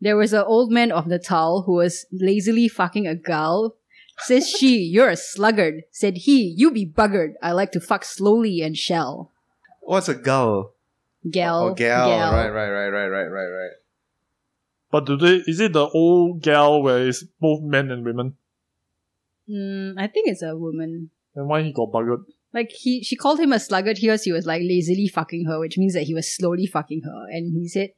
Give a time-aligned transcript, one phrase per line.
[0.00, 3.76] There was an old man of Natal who was lazily fucking a gal.
[4.18, 5.84] Says she, you're a sluggard.
[5.90, 7.34] Said he, you be buggered.
[7.42, 9.32] I like to fuck slowly and shell.
[9.80, 10.74] What's a gull?
[11.28, 11.68] Gal.
[11.68, 12.32] Oh, gal.
[12.32, 13.70] Right, right, right, right, right, right, right.
[14.90, 15.36] But do they?
[15.46, 18.36] Is it the old gal where it's both men and women?
[19.48, 21.10] Mm, I think it's a woman.
[21.34, 22.24] And why he got buggered?
[22.52, 25.78] Like he, she called him a sluggard because he was like lazily fucking her, which
[25.78, 27.26] means that he was slowly fucking her.
[27.30, 27.90] And he said,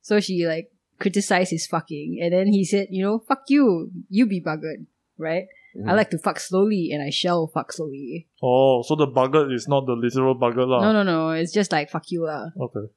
[0.00, 4.26] so she like criticized his fucking, and then he said, you know, fuck you, you
[4.26, 5.46] be buggered, right?
[5.86, 5.96] I mm.
[5.96, 8.26] like to fuck slowly, and I shall fuck slowly.
[8.42, 10.82] Oh, so the buggered is not the literal buggered lah.
[10.82, 12.50] No, no, no, it's just like fuck you lah.
[12.58, 12.90] Okay.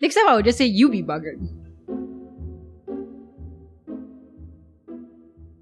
[0.00, 1.42] Next time I would just say you be buggered.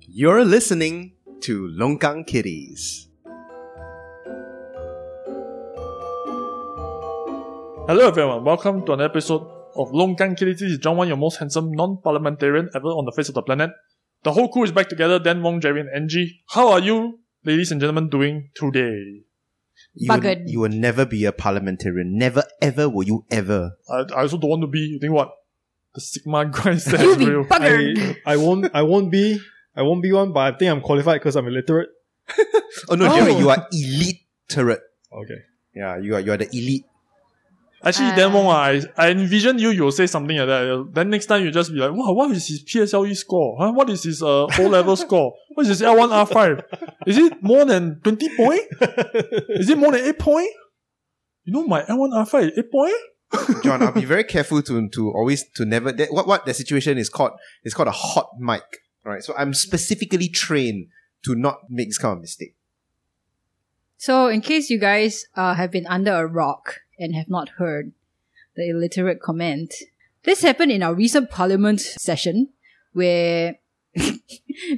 [0.08, 3.08] You're listening to Longkang Kitties.
[7.86, 10.52] Hello everyone, welcome to an episode of Longkang Kitty.
[10.52, 13.70] This is John Wan, your most handsome non-parliamentarian ever on the face of the planet.
[14.24, 16.40] The whole crew is back together, Dan Wong, Jerry and Angie.
[16.48, 19.22] How are you, ladies and gentlemen, doing today?
[19.94, 20.42] You will, Buggered.
[20.46, 22.16] you will never be a parliamentarian.
[22.18, 23.72] Never, ever will you ever.
[23.90, 25.30] I, I also don't want to be, you think what?
[25.94, 27.44] The Sigma grind You that's be real.
[27.44, 28.16] buggered.
[28.26, 29.40] I, I won't I won't be
[29.74, 31.88] I won't be one, but I think I'm qualified because I'm illiterate.
[32.90, 33.16] Oh no, Oh.
[33.16, 34.82] Jerry, you are illiterate.
[35.10, 35.40] Okay.
[35.74, 36.84] Yeah, you are you are the elite.
[37.84, 40.88] Actually, Uh, Dan Wong, I, I envision you, you'll say something like that.
[40.92, 43.56] Then next time you just be like, wow, what is his PSLE score?
[43.58, 43.72] Huh?
[43.72, 45.34] What is his uh, O-level score?
[45.54, 46.64] What is his L1, R5?
[47.06, 48.62] Is it more than 20 point?
[49.50, 50.50] Is it more than 8 point?
[51.44, 52.94] You know my L1, R5 is 8 point?
[53.62, 56.96] John, I'll be very careful to to always to never that, what what the situation
[56.96, 57.32] is called
[57.64, 58.62] is called a hot mic.
[59.04, 59.22] Right.
[59.22, 60.88] So I'm specifically trained
[61.24, 62.54] to not make this kind of mistake.
[63.98, 67.92] So, in case you guys uh, have been under a rock and have not heard
[68.56, 69.74] the illiterate comment,
[70.24, 72.48] this happened in our recent parliament session
[72.92, 73.56] where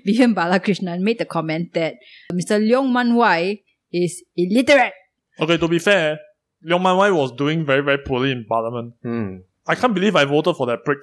[0.05, 1.97] Vivian Balakrishnan made the comment that
[2.33, 2.61] Mr.
[2.61, 4.93] Leong Mun Wai is illiterate.
[5.41, 6.19] Okay, to be fair,
[6.65, 8.95] Leong Mun Wai was doing very, very poorly in parliament.
[9.03, 9.37] Hmm.
[9.67, 10.99] I can't believe I voted for that prick.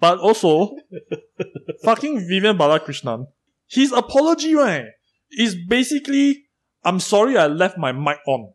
[0.00, 0.76] But also,
[1.84, 3.26] fucking Vivian Balakrishnan,
[3.66, 4.86] his apology, right,
[5.30, 6.46] is basically,
[6.84, 8.52] I'm sorry I left my mic on.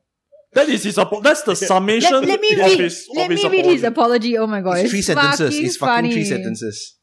[0.53, 3.31] That is his apo- That's the summation Let, let me of read, his, let of
[3.31, 4.33] his me read his apology.
[4.33, 4.37] apology.
[4.39, 5.49] Oh my god, It's it's, three sentences.
[5.53, 6.11] Fucking It's fucking funny.
[6.11, 6.95] three sentences.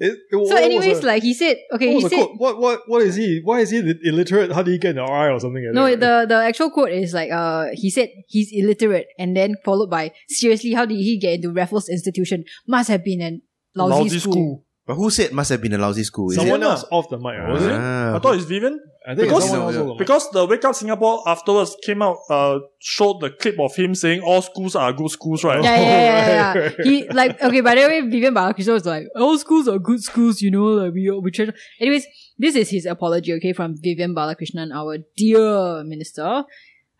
[0.00, 2.38] It, it- So, anyways, the- like he said, okay, what he said, quote?
[2.38, 3.42] What what what is he?
[3.44, 4.50] Why is he illiterate?
[4.52, 5.62] How did he get an RI or something?
[5.62, 6.00] Like No, that?
[6.28, 10.12] the the actual quote is like uh he said he's illiterate and then followed by
[10.28, 12.44] seriously how did he get into Raffles Institution?
[12.66, 13.42] Must have been an
[13.76, 14.32] lousy, Lousy school.
[14.32, 14.64] school.
[14.86, 16.30] But who said must have been a lousy school?
[16.30, 16.66] Is someone it?
[16.66, 17.72] else off the mic, was it?
[17.72, 18.16] Ah.
[18.16, 18.80] I thought it's Vivian.
[19.06, 20.04] I think Because- it's someone else No, off the.
[20.04, 24.22] Because the Wake Up Singapore afterwards came out, uh, showed the clip of him saying
[24.22, 25.62] all schools are good schools, right?
[25.62, 26.84] Yeah, yeah, yeah, yeah, yeah.
[26.84, 27.60] He like okay.
[27.60, 30.64] By the way, Vivian Balakrishnan was like, all schools are good schools, you know.
[30.64, 31.48] Like we we try.
[31.80, 32.06] Anyways,
[32.38, 36.44] this is his apology, okay, from Vivian Balakrishnan, our dear minister.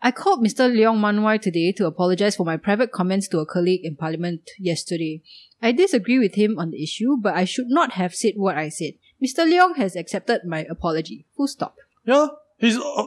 [0.01, 0.69] I called Mr.
[0.71, 4.41] Leong Mun Wai today to apologize for my private comments to a colleague in Parliament
[4.59, 5.23] yesterday.
[5.63, 8.69] I disagree with him on the issue, but I should not have said what I
[8.69, 8.93] said.
[9.23, 9.49] Mr.
[9.49, 11.25] Leong has accepted my apology.
[11.35, 11.75] Full stop.
[12.05, 12.27] Yeah.
[12.57, 13.05] He's, uh,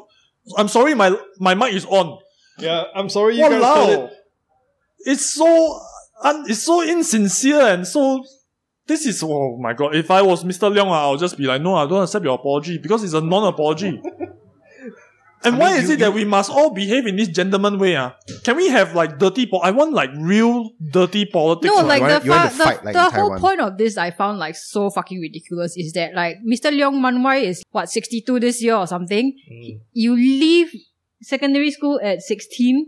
[0.56, 2.18] I'm sorry, my, my mic is on.
[2.58, 4.12] Yeah, I'm sorry you guys heard it.
[5.00, 5.80] It's so,
[6.22, 8.24] un, it's so insincere and so,
[8.86, 10.72] this is, oh my god, if I was Mr.
[10.72, 14.00] Leong, I'll just be like, no, I don't accept your apology because it's a non-apology.
[15.44, 17.78] And I why mean, is you- it that we must all behave in this gentleman
[17.78, 17.94] way?
[17.96, 21.70] Ah, Can we have like dirty po- I want like real dirty politics.
[21.72, 21.86] No, ah.
[21.86, 23.40] like you the, want- you want fa- to the, fight like the in whole Taiwan.
[23.40, 26.70] point of this I found like so fucking ridiculous is that like Mr.
[26.74, 29.32] Leong Mun Wai is what 62 this year or something.
[29.50, 29.80] Mm.
[29.92, 30.72] You leave
[31.22, 32.86] secondary school at 16,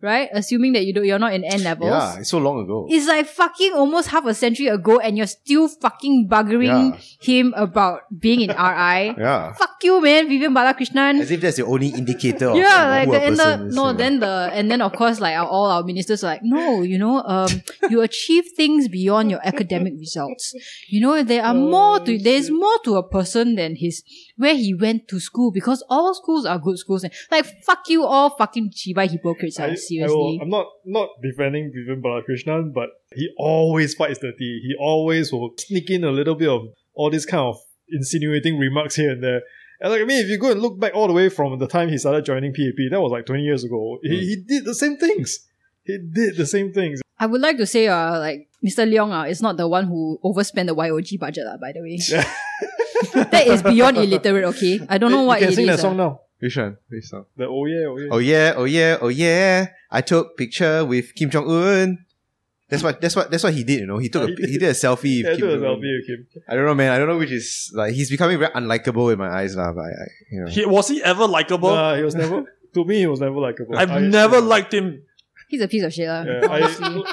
[0.00, 0.28] right?
[0.32, 1.90] Assuming that you do you're not in N levels.
[1.90, 2.86] Yeah, it's so long ago.
[2.88, 6.98] It's like fucking almost half a century ago and you're still fucking buggering Yeah.
[7.20, 9.14] him about being in RI.
[9.18, 9.52] Yeah.
[9.54, 13.08] Fuck you, man, Vivian Balakrishnan As if that's the only indicator of yeah, who like
[13.08, 13.98] a the, and the is, no, you know.
[13.98, 16.98] then the and then of course like our, all our ministers are like, no, you
[16.98, 17.50] know, um,
[17.90, 20.54] you achieve things beyond your academic results.
[20.88, 24.02] You know, there are more to there's more to a person than his
[24.38, 27.04] where he went to school because all schools are good schools.
[27.04, 29.60] And, like fuck you all, fucking chiba hypocrites.
[29.60, 30.38] I, ah, I will, seriously.
[30.40, 34.60] I'm not not defending Vivian Balakrishnan, but he always fights dirty.
[34.62, 37.58] He always will sneak in a little bit of all these kind of
[37.90, 39.42] insinuating remarks here and there.
[39.80, 41.68] And like I mean, if you go and look back all the way from the
[41.68, 43.98] time he started joining PAP, that was like 20 years ago.
[44.02, 45.40] He, he did the same things.
[45.84, 47.00] He did the same things.
[47.18, 48.88] I would like to say, uh, like Mr.
[48.88, 51.98] Leong, uh, is not the one who overspent the YOG budget, uh, by the way.
[53.32, 54.44] that is beyond illiterate.
[54.44, 56.04] Okay, I don't know what you can it sing is, that song uh.
[56.04, 56.20] now.
[56.38, 56.76] Which one?
[56.88, 57.26] Which song?
[57.36, 58.08] The oh yeah, oh yeah.
[58.12, 59.66] Oh yeah, oh yeah, oh yeah.
[59.90, 62.04] I took picture with Kim Jong Un.
[62.68, 63.80] That's what that's what that's what he did.
[63.80, 64.50] You know, he took Yeah, a he did.
[64.50, 65.22] he did a selfie.
[65.22, 66.26] Yeah, with I took a selfie with him.
[66.48, 66.92] I don't know, man.
[66.92, 69.72] I don't know which is like he's becoming very unlikable in my eyes now.
[69.72, 71.70] But I, I you know, He, was he ever likable?
[71.70, 72.44] Nah, he was never.
[72.74, 73.76] To me, he was never likable.
[73.76, 75.02] I've I- never liked him.
[75.48, 76.06] He's a piece of shit.
[76.06, 76.46] lah, Yeah.
[76.50, 76.58] I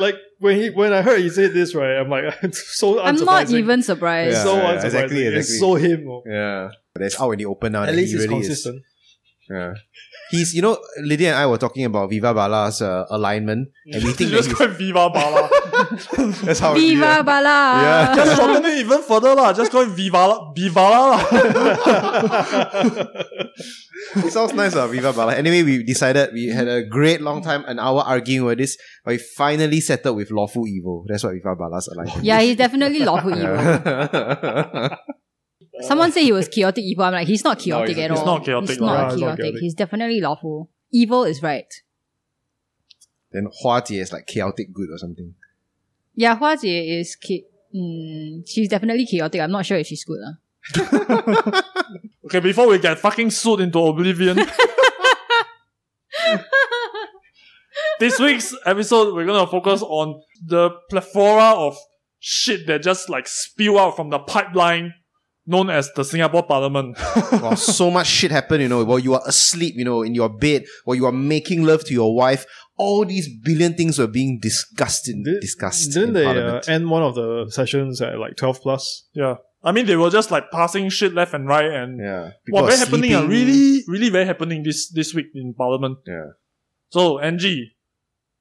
[0.04, 1.98] like when he when I heard he said this right.
[1.98, 4.38] I'm like, it's so I'm not even surprised.
[4.38, 4.44] Yeah.
[4.44, 4.86] so unsurprising.
[4.86, 5.60] exactly, It's exactly.
[5.60, 6.08] so him.
[6.10, 6.24] oh.
[6.26, 6.70] yeah.
[6.94, 7.84] But it's out in the open now.
[7.84, 8.78] At least he he's really consistent.
[8.78, 8.84] Is.
[9.50, 9.74] Yeah.
[10.32, 14.10] He's you know Lydia and I were talking about Viva Bala's uh, alignment, and we
[14.10, 15.50] You think that just he's, call him Viva Bala.
[16.44, 17.22] that's how Viva yeah.
[17.22, 17.82] Bala!
[17.84, 18.16] Yeah.
[18.16, 19.54] just shorten it even further lah.
[19.54, 21.22] Just call him Viva Vivala lah.
[24.16, 25.36] It sounds nice, uh, Viva Bala.
[25.36, 29.12] Anyway, we decided we had a great long time, an hour arguing over this, but
[29.12, 31.04] we finally settled with lawful evil.
[31.08, 32.24] That's what Viva Bala's alignment.
[32.24, 33.58] Yeah, he's definitely lawful evil.
[35.82, 37.04] Someone said he was chaotic evil.
[37.04, 38.18] I'm like, he's not chaotic he's at not.
[38.20, 38.24] all.
[38.24, 38.88] He's not chaotic He's lah.
[38.88, 39.44] not Yeah, he's not chaotic.
[39.44, 39.62] chaotic.
[39.62, 40.70] He's definitely lawful.
[40.92, 41.74] Evil is right.
[43.32, 45.34] then Hua Jie is like chaotic good or something.
[46.16, 47.44] Yeah, Hua Jie is cha-
[47.76, 49.42] mm, she's definitely chaotic.
[49.42, 50.20] I'm not sure if she's good.
[50.24, 51.62] lah.
[52.26, 54.38] okay, before we get fucking sued into oblivion.
[58.00, 61.78] this week's episode, we're gonna focus on the plethora of
[62.20, 64.94] shit that just like spew out from the pipeline
[65.48, 66.98] known as the Singapore Parliament.
[67.32, 70.30] Wow, so much shit happened, you know, while you are asleep, you know, in your
[70.30, 72.46] bed, while you are making love to your wife.
[72.78, 76.70] All these billion things were being discussed in, Did- discussed Didn't in they uh, Parliament.
[76.70, 79.08] end one of the sessions at like twelve plus?
[79.14, 79.36] yeah.
[79.66, 82.66] I mean, they were just like passing shit left and right and yeah, people Wow,
[82.66, 83.16] are very happening.
[83.16, 85.98] Uh, really, really very happening this this week in Parliament.
[86.06, 86.38] Yeah,
[86.94, 87.74] So, Angie,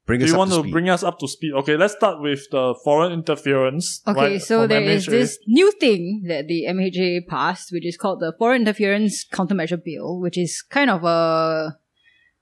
[0.05, 0.71] bring do us you up want to to speed.
[0.71, 1.53] bring us up to speed?
[1.65, 4.01] Okay, let's start with the foreign interference.
[4.05, 5.11] Okay, right, so from there is MHA.
[5.17, 10.19] this new thing that the MHA passed, which is called the Foreign Interference Countermeasure Bill,
[10.21, 11.75] which is kind of a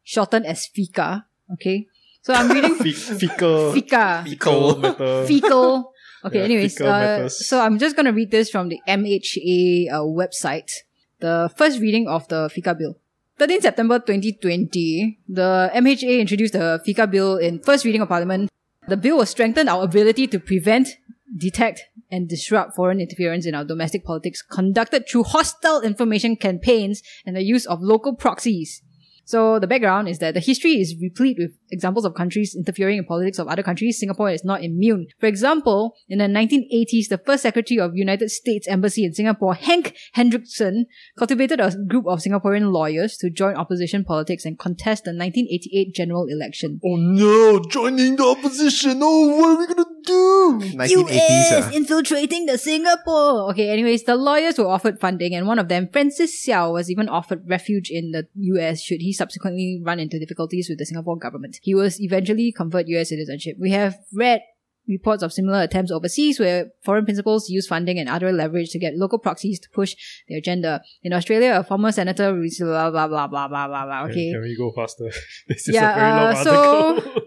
[0.03, 1.23] shortened as FICA.
[1.53, 1.87] Okay,
[2.21, 4.23] so I'm reading Fe- fecal, FICA.
[4.27, 5.25] fecal matter.
[5.25, 5.92] fecal.
[6.25, 10.71] Okay, Yeah, anyways, uh, so I'm just gonna read this from the MHA uh, website.
[11.19, 12.97] The first reading of the FICA bill.
[13.39, 18.49] 13 September 2020, the MHA introduced the FICA bill in first reading of Parliament.
[18.87, 20.89] The bill will strengthen our ability to prevent,
[21.35, 21.81] detect,
[22.11, 27.41] and disrupt foreign interference in our domestic politics conducted through hostile information campaigns and the
[27.41, 28.81] use of local proxies.
[29.25, 33.05] So the background is that the history is replete with examples of countries interfering in
[33.05, 33.99] politics of other countries.
[33.99, 35.07] Singapore is not immune.
[35.19, 39.97] For example, in the 1980s, the first secretary of United States Embassy in Singapore, Hank
[40.15, 40.85] Hendrickson,
[41.17, 46.27] cultivated a group of Singaporean lawyers to join opposition politics and contest the 1988 general
[46.29, 46.79] election.
[46.85, 48.99] Oh no, joining the opposition.
[49.01, 50.59] Oh, what are we gonna do?
[50.75, 51.09] 1980s.
[51.09, 51.71] US ah.
[51.73, 53.49] infiltrating the Singapore.
[53.51, 57.09] Okay, anyways, the lawyers were offered funding, and one of them, Francis Seow, was even
[57.09, 61.59] offered refuge in the US should he subsequently run into difficulties with the Singapore government.
[61.63, 63.55] He was eventually conferred US citizenship.
[63.57, 64.41] We have read
[64.85, 68.95] reports of similar attempts overseas where foreign principals use funding and other leverage to get
[68.95, 69.95] local proxies to push
[70.27, 70.81] their agenda.
[71.03, 74.33] In Australia, a former senator, blah, blah, blah, blah, blah, blah, blah, okay.
[74.33, 75.09] Can we go faster?
[75.47, 77.21] this is Yeah, a very long uh, so-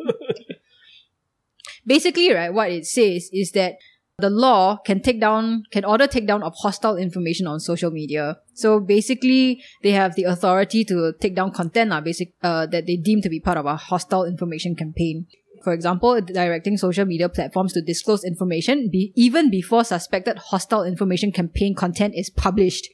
[1.86, 3.76] basically, right, what it says is that
[4.18, 8.38] the law can take down, can order takedown of hostile information on social media.
[8.54, 12.96] So basically, they have the authority to take down content, uh, basic, uh, that they
[12.96, 15.26] deem to be part of a hostile information campaign.
[15.62, 21.30] For example, directing social media platforms to disclose information be, even before suspected hostile information
[21.30, 22.88] campaign content is published.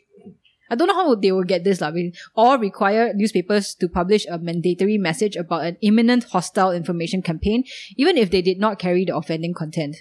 [0.71, 1.93] I don't know how they will get this, lah,
[2.35, 7.63] or require newspapers to publish a mandatory message about an imminent hostile information campaign,
[7.97, 9.97] even if they did not carry the offending content.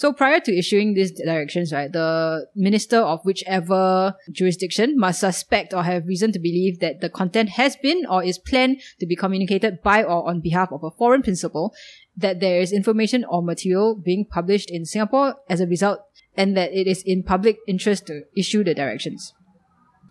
[0.00, 5.82] So prior to issuing these directions, right, the minister of whichever jurisdiction must suspect or
[5.82, 9.82] have reason to believe that the content has been or is planned to be communicated
[9.82, 11.74] by or on behalf of a foreign principal,
[12.16, 16.00] that there is information or material being published in Singapore as a result,
[16.34, 19.34] and that it is in public interest to issue the directions.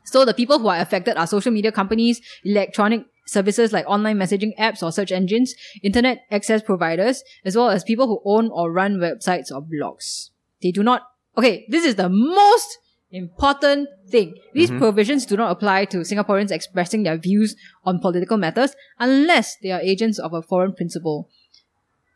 [0.05, 4.57] So the people who are affected are social media companies, electronic services like online messaging
[4.59, 8.97] apps or search engines, internet access providers, as well as people who own or run
[8.97, 10.29] websites or blogs.
[10.61, 11.03] They do not,
[11.37, 12.79] okay, this is the most
[13.11, 14.35] important thing.
[14.53, 14.79] These mm-hmm.
[14.79, 19.81] provisions do not apply to Singaporeans expressing their views on political matters unless they are
[19.81, 21.29] agents of a foreign principal.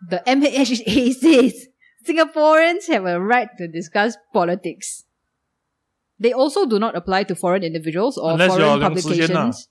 [0.09, 1.67] The MHA says
[2.07, 5.05] Singaporeans have a right to discuss politics.
[6.19, 8.89] They also do not apply to foreign individuals or Unless foreign Liang Zijian lah.
[8.89, 9.67] publications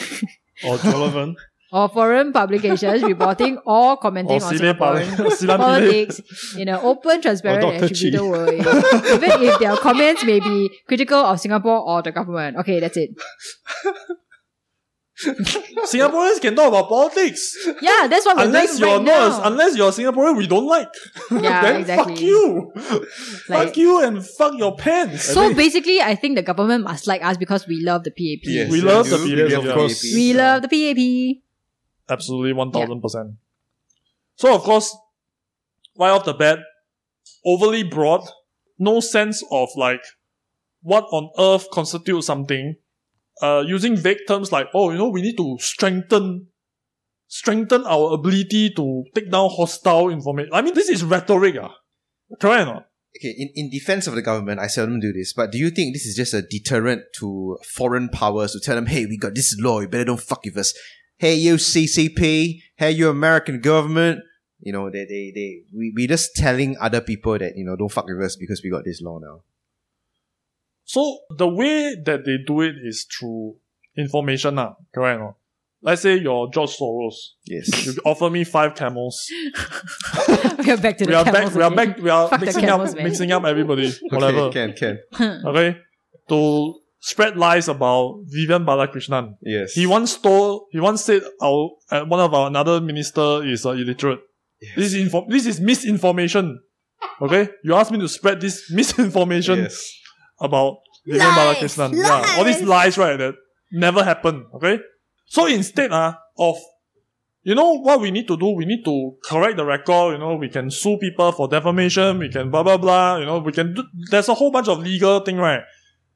[0.00, 0.26] ah.
[0.66, 1.34] or Jolovan.
[1.72, 6.20] or foreign publications reporting or commenting Or on Singaporean politics
[6.56, 11.40] in an open, transparent, and attributed way, even if their comments may be critical of
[11.40, 12.56] Singapore or the government.
[12.58, 13.10] Okay, that's it.
[15.24, 17.56] Singaporeans can talk about politics.
[17.80, 19.46] Yeah, that's what we're unless doing you're right not, now.
[19.48, 20.88] unless you're Singaporean we don't like.
[21.30, 22.14] Yeah, then exactly.
[22.14, 22.72] fuck you.
[23.48, 25.24] Like- fuck you and fuck your pants.
[25.24, 28.40] so basically, I think the government must like us because we love the PAP.
[28.44, 29.10] Yes, We yeah, love do.
[29.18, 30.02] the PAP, love of course.
[30.02, 30.14] PAP.
[30.14, 31.42] We love the PAP.
[32.08, 33.30] Absolutely, one thousand percent.
[34.36, 34.96] So of course,
[35.96, 36.58] right off the bat,
[37.46, 38.26] overly broad,
[38.78, 40.02] no sense of like
[40.82, 42.76] what on earth constitutes something.
[43.42, 46.46] Uh, using vague terms like, oh, you know, we need to strengthen,
[47.26, 50.50] strengthen our ability to take down hostile information.
[50.52, 51.74] I mean, this is rhetoric, ah.
[52.40, 52.86] Correct or not?
[53.16, 55.94] Okay, in, in defense of the government, I seldom do this, but do you think
[55.94, 59.56] this is just a deterrent to foreign powers to tell them, hey, we got this
[59.60, 60.74] law, you better don't fuck with us.
[61.16, 64.20] Hey, you CCP, hey, you American government,
[64.58, 67.92] you know, they, they, they, we, we just telling other people that, you know, don't
[67.92, 69.42] fuck with us because we got this law now.
[70.84, 73.56] So the way that they do it is through
[73.96, 74.74] information, ah.
[74.94, 75.34] Correct or not?
[75.82, 77.14] Let's say you're George Soros.
[77.44, 77.84] Yes.
[77.86, 79.26] You offer me five camels.
[80.58, 81.54] we are back to the we are camels back.
[81.54, 81.98] We are back.
[81.98, 83.04] We are Fuck mixing camels, up, man.
[83.04, 83.92] mixing up everybody.
[84.10, 84.38] Whatever.
[84.48, 85.42] Okay, can, can.
[85.46, 85.76] okay,
[86.30, 89.36] to spread lies about Vivian Balakrishnan.
[89.42, 89.74] Yes.
[89.74, 90.68] He once stole.
[90.70, 94.20] He once said our uh, one of our another minister is uh, illiterate.
[94.76, 96.60] This is info- This is misinformation.
[97.20, 99.92] Okay, you asked me to spread this misinformation Yes.
[100.40, 101.94] About Vivian Balakrishnan.
[101.94, 103.16] Yeah, all these lies, right?
[103.16, 103.34] That
[103.72, 104.46] never happened.
[104.54, 104.78] Okay,
[105.26, 106.56] so instead, uh, of
[107.42, 108.48] you know what we need to do?
[108.56, 110.14] We need to correct the record.
[110.14, 112.18] You know, we can sue people for defamation.
[112.18, 113.18] We can blah blah blah.
[113.18, 113.74] You know, we can.
[113.74, 115.60] Do, there's a whole bunch of legal thing, right?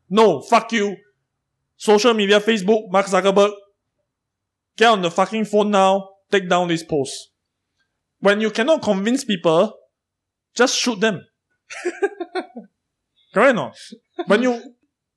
[0.09, 0.97] No, fuck you.
[1.77, 3.53] Social media, Facebook, Mark Zuckerberg.
[4.77, 6.09] Get on the fucking phone now.
[6.31, 7.31] Take down this post.
[8.21, 9.73] When you cannot convince people,
[10.55, 11.25] just shoot them.
[13.35, 13.73] Correct or?
[14.27, 14.75] When you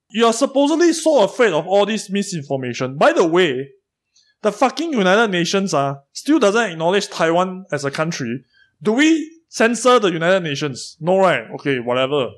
[0.10, 2.98] you are supposedly so afraid of all this misinformation.
[2.98, 3.70] By the way,
[4.42, 8.44] the fucking United Nations uh, still doesn't acknowledge Taiwan as a country.
[8.82, 10.98] Do we censor the United Nations?
[11.00, 11.44] No, right?
[11.56, 12.30] Okay, whatever.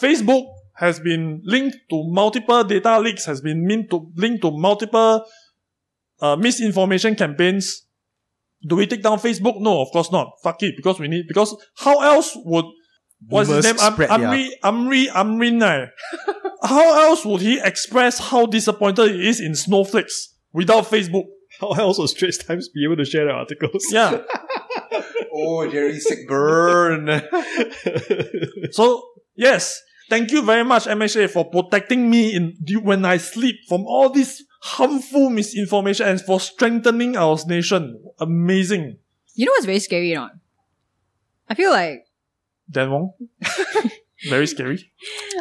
[0.00, 5.24] Facebook has been linked to multiple data leaks, has been linked to, linked to multiple
[6.20, 7.86] uh, misinformation campaigns.
[8.66, 9.60] Do we take down Facebook?
[9.60, 10.32] No, of course not.
[10.42, 12.64] Fuck it, because we need, because how else would,
[13.28, 13.76] what's his name?
[13.80, 15.88] Am- their- Amri, Amri, Amrin, right?
[16.62, 21.24] how else would he express how disappointed he is in snowflakes without Facebook?
[21.60, 23.86] How else would Straits Times be able to share the articles?
[23.90, 24.22] Yeah.
[25.38, 27.22] Oh, Jerry sick burn.
[28.72, 29.02] So
[29.34, 34.08] yes, thank you very much, MHA, for protecting me in when I sleep from all
[34.08, 38.02] this harmful misinformation and for strengthening our nation.
[38.18, 38.96] Amazing.
[39.34, 40.32] You know what's very scary or not?
[41.48, 42.05] I feel like
[42.70, 43.12] Dan Wong.
[44.28, 44.90] very scary.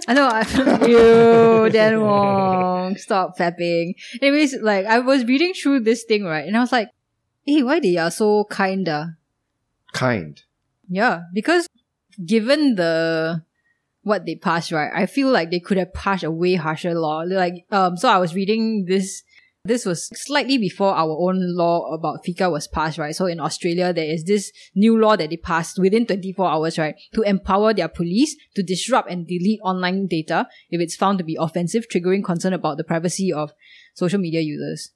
[0.08, 0.46] I know I
[0.88, 3.96] you Dan Wong stop fapping.
[4.22, 6.89] Anyways, like I was reading through this thing right, and I was like,
[7.46, 9.17] "Hey, why they are so kinda?"
[9.96, 10.41] kind.
[10.89, 11.67] Yeah, because
[12.24, 13.44] given the
[14.03, 17.24] what they passed, right, I feel like they could have passed a way harsher law.
[17.25, 19.24] Like, um, so I was reading this.
[19.65, 23.15] This was slightly before our own law about FICA was passed, right?
[23.15, 26.93] So in Australia, there is this new law that they passed within 24 hours, right?
[27.15, 31.36] To empower their police to disrupt and delete online data if it's found to be
[31.39, 33.53] offensive, triggering concern about the privacy of
[33.95, 34.91] social media users.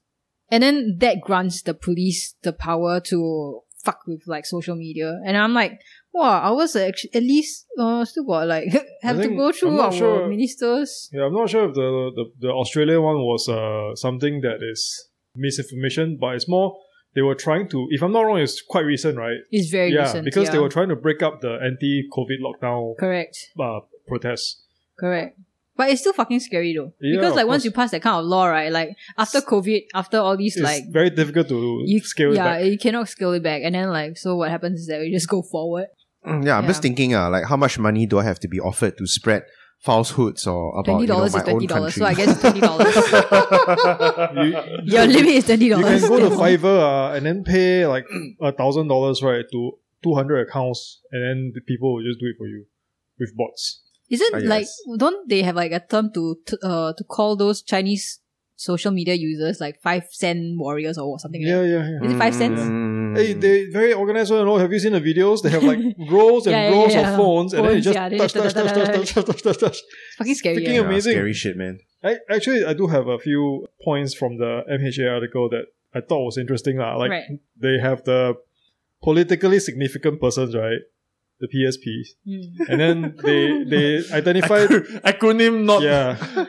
[0.52, 5.18] And then that grants the police the power to fuck with like social media.
[5.26, 5.80] And I'm like,
[6.12, 8.66] wow, ours are actu- at least uh, still got like
[9.02, 10.28] have to go through our sure.
[10.28, 11.08] ministers.
[11.12, 15.08] Yeah, I'm not sure if the the, the Australia one was uh, something that is
[15.36, 16.76] misinformation, but it's more
[17.14, 17.86] they were trying to.
[17.90, 19.38] If I'm not wrong, it's quite recent, right?
[19.50, 20.24] It's very yeah, recent.
[20.24, 24.62] because they were trying to break up the anti-COVID lockdown correct, uh, protests.
[24.98, 25.38] correct.
[25.80, 26.92] But it's still fucking scary though.
[27.00, 28.70] Yeah, because like once you pass that kind of law, right?
[28.70, 32.44] Like after COVID, after all these It's like very difficult to you scale it yeah,
[32.58, 32.64] back.
[32.66, 33.62] you cannot scale it back.
[33.64, 35.86] And then like so what happens is that we just go forward.
[36.26, 38.60] Mm, yeah, I'm just thinking, uh, like, how much money do I have to be
[38.60, 39.44] offered to spread
[39.78, 41.94] falsehoods or about Twenty you know, dollars my is twenty own dollars.
[41.96, 42.00] country?
[42.00, 42.94] So I guess twenty dollars.
[44.84, 46.02] You, Your limit is twenty dollars.
[46.02, 48.04] you can go to Fiverr uh, and then pay like
[48.42, 49.72] a thousand dollars right to
[50.02, 52.66] two hundred accounts, and then the people will just do it for you
[53.18, 53.80] with bots.
[54.10, 54.66] Isn't Ah, like
[54.98, 58.18] don't they have like a term to, to uh to call those Chinese
[58.56, 61.40] social media users like five cent warriors or something?
[61.40, 61.98] Yeah, like yeah, yeah.
[62.00, 62.06] that?
[62.06, 62.60] Is it five cents?
[62.60, 63.16] Mm.
[63.16, 64.30] Hey, they very organized.
[64.30, 65.42] You know, have you seen the videos?
[65.42, 65.78] They have like
[66.10, 67.10] rows and Yeah, yeah, rows yeah.
[67.10, 69.26] of phones, and then you just yeah, they touch, just touch, touch, touch, touch, touch,
[69.26, 69.78] touch, touch, touch.
[70.18, 70.56] Fucking scary.
[70.58, 70.82] Freaking yeah.
[70.82, 71.12] Yeah, amazing.
[71.14, 71.78] Scary shit, man.
[72.04, 76.24] I actually I do have a few points from the MHA article that I thought
[76.24, 76.76] was interesting.
[76.82, 76.96] lah.
[77.02, 77.38] Like Right.
[77.58, 78.34] they have the
[79.02, 80.80] politically significant persons, right?
[81.40, 81.84] The PSP,
[82.28, 82.68] Mm.
[82.68, 83.86] And then they they
[84.20, 84.68] identified
[85.10, 86.16] Acronym not yeah.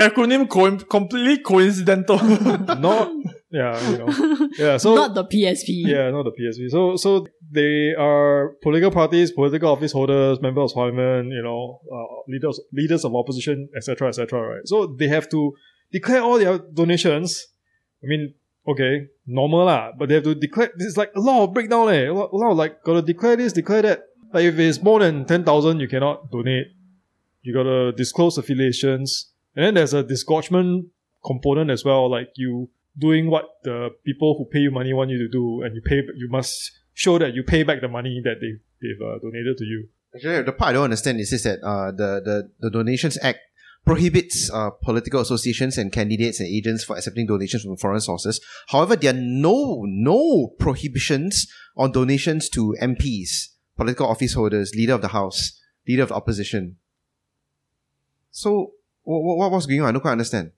[0.00, 2.18] Acronym co- completely coincidental.
[2.86, 3.10] Not
[3.50, 4.48] yeah, you know.
[4.58, 5.86] Yeah, so Not the PSP.
[5.86, 6.68] Yeah, not the PSP.
[6.70, 12.22] So, so they are political parties, political office holders, members of parliament, you know, uh,
[12.28, 14.40] leaders, leaders of opposition, etc., etc.
[14.40, 14.60] right?
[14.66, 15.52] So they have to
[15.92, 17.46] declare all their donations.
[18.02, 18.34] I mean,
[18.68, 20.70] okay, normal lah, but they have to declare.
[20.76, 22.08] It's like a lot of breakdown, eh?
[22.08, 24.02] A lot, a lot of like gotta declare this, declare that.
[24.32, 26.68] Like if it's more than ten thousand, you cannot donate.
[27.42, 30.88] You gotta disclose affiliations, and then there's a disgorgement
[31.24, 32.10] component as well.
[32.10, 35.74] Like you doing what the people who pay you money want you to do, and
[35.74, 36.02] you pay.
[36.14, 39.64] You must show that you pay back the money that they they've uh, donated to
[39.64, 39.88] you.
[40.14, 43.40] Actually, the part I don't understand is is that uh, the, the, the Donations Act
[43.88, 48.38] prohibits uh, political associations and candidates and agents for accepting donations from foreign sources.
[48.68, 55.00] However, there are no no prohibitions on donations to MPs, political office holders, leader of
[55.00, 56.76] the House, leader of the opposition.
[58.30, 58.72] So,
[59.04, 59.88] what, what was going on?
[59.88, 60.52] I don't quite understand.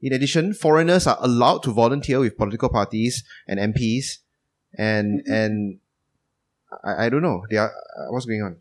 [0.00, 4.18] In addition, foreigners are allowed to volunteer with political parties and MPs,
[4.78, 5.80] and and
[6.82, 7.44] I, I don't know.
[7.50, 8.56] They are uh, what's going on.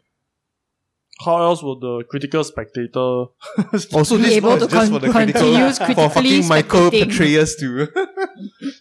[1.23, 3.25] How else would the critical spectator
[3.93, 7.11] Also, Be this able to is con- for the critical continues for fucking Michael spectating.
[7.11, 7.87] Petraeus to.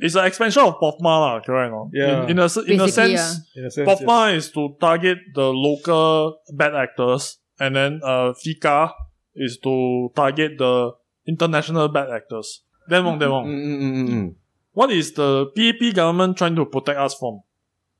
[0.00, 1.72] It's an expansion of POFMA, lah, correct?
[1.72, 1.88] No?
[1.94, 2.24] Yeah.
[2.24, 5.18] In, in a, s- in a Basically, sense, In a sense, POFMA is to target
[5.34, 8.92] the local bad actors, and then uh, FICA
[9.34, 10.92] is to target the
[11.26, 12.60] international bad actors.
[12.88, 13.46] Then wrong, then wrong.
[13.46, 14.34] Mm, mm, mm.
[14.72, 17.40] What is the PAP government trying to protect us from?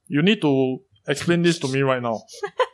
[0.07, 2.21] You need to explain this to me right now.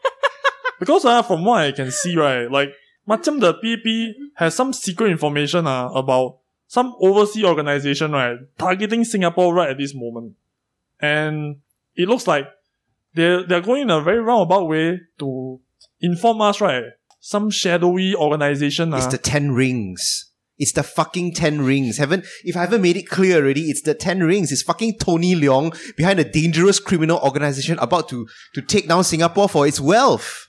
[0.78, 2.72] because uh, from what I can see, right, like,
[3.08, 9.54] macam the PAP has some secret information uh, about some overseas organization, right, targeting Singapore
[9.54, 10.34] right at this moment.
[11.00, 11.56] And
[11.94, 12.48] it looks like
[13.14, 15.60] they're, they're going in a very roundabout way to
[16.00, 16.84] inform us, right,
[17.20, 18.92] some shadowy organization.
[18.94, 20.30] It's uh, the Ten Rings.
[20.58, 21.98] It's the fucking Ten Rings.
[21.98, 24.50] Haven't if I haven't made it clear already, it's the Ten Rings.
[24.50, 29.48] It's fucking Tony Leung behind a dangerous criminal organization about to to take down Singapore
[29.48, 30.45] for its wealth.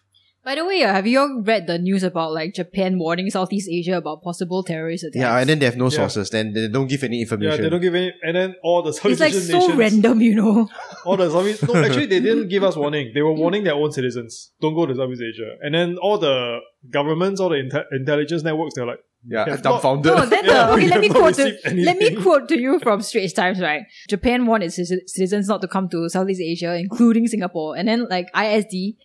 [0.47, 3.67] By the way, uh, have you all read the news about like Japan warning Southeast
[3.69, 5.19] Asia about possible terrorist attacks?
[5.19, 5.97] Yeah, and then they have no Yeah.
[6.07, 6.29] sources.
[6.29, 7.63] Then they don't give any yeah, information.
[7.63, 10.36] they don't give any, and then all the it's like Asian so nations, random, you
[10.36, 10.69] know.
[11.05, 13.12] all the Southeast, no, actually they didn't give us warning.
[13.13, 15.49] They were warning their own citizens, don't go to Southeast Asia.
[15.62, 19.81] And then all the governments, all the inte- intelligence networks, they're like, yeah, have not-
[19.81, 20.13] dumbfounded.
[20.15, 22.23] No, then Yeah, uh, okay, we let me not quote to, received let me anything.
[22.23, 23.81] quote to you from Straits Times, right?
[24.07, 28.07] Japan warned its ci- citizens not to come to Southeast Asia, including Singapore, and then
[28.10, 28.95] like ISD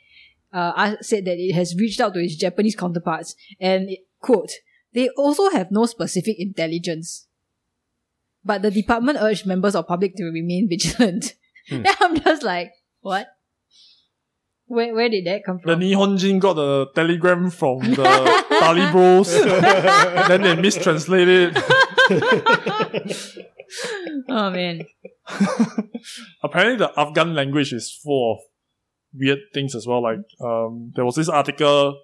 [0.53, 4.51] uh, I said that it has reached out to its Japanese counterparts and it, quote
[4.95, 7.27] they also have no specific intelligence.
[8.45, 11.35] But the department urged members of public to remain vigilant.
[11.69, 11.77] Hmm.
[11.77, 13.29] And I'm just like, what?
[14.67, 15.79] Where where did that come from?
[15.81, 15.87] The?
[15.87, 18.05] Nihonjin got a telegram from the
[18.61, 19.31] Talibros.
[20.29, 21.57] then they mistranslated.
[24.29, 24.87] oh man.
[26.43, 28.52] Apparently, the Afghan language is full of
[29.14, 30.03] weird things as well.
[30.03, 32.01] Like, um, there was this article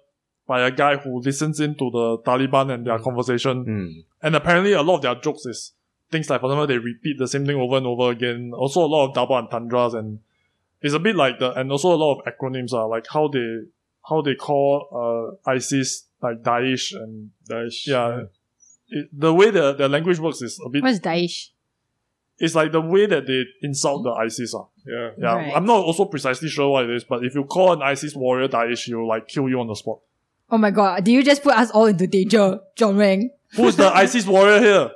[0.47, 3.63] by a guy who listens into the Taliban and their conversation.
[3.63, 4.25] Hmm.
[4.25, 5.73] And apparently, a lot of their jokes is
[6.11, 8.51] things like, for example, they repeat the same thing over and over again.
[8.55, 10.19] Also, a lot of double entendres and
[10.81, 13.59] it's a bit like the, and also a lot of acronyms are like how they,
[14.07, 17.85] how they call, uh, ISIS, like Daesh and Daesh.
[17.85, 18.23] yeah.
[18.87, 21.49] It, the way the, the language works is a bit, What's Daesh?
[22.39, 24.53] It's like the way that they insult the ISIS.
[24.55, 24.63] Uh.
[24.85, 25.09] Yeah.
[25.17, 25.53] Yeah, Right.
[25.55, 28.47] I'm not also precisely sure what it is, but if you call an ISIS warrior
[28.47, 29.99] Daesh, he'll like kill you on the spot.
[30.51, 33.29] Oh my god, did you just put us all into danger, John Wang?
[33.55, 34.91] Who's the ISIS warrior here?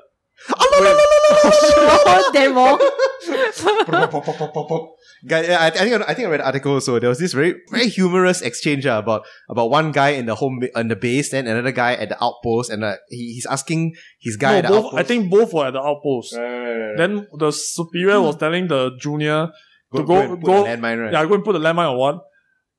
[0.58, 2.78] oh, damn wrong.
[2.78, 3.13] Guy, yeah,
[5.32, 6.82] I, I think I think I read an article.
[6.82, 10.36] So there was this very very humorous exchange uh, about about one guy in the
[10.36, 13.46] home ba- on the base, then another guy at the outpost, and uh, he, he's
[13.46, 15.00] asking his guy No, at the both, outpost.
[15.00, 16.34] I think both were at the outpost.
[16.34, 19.50] then Then the superior was telling the junior
[19.92, 21.14] go, to go, go- and put go- a landmine, right?
[21.14, 22.20] Yeah, go and put the landmine on one.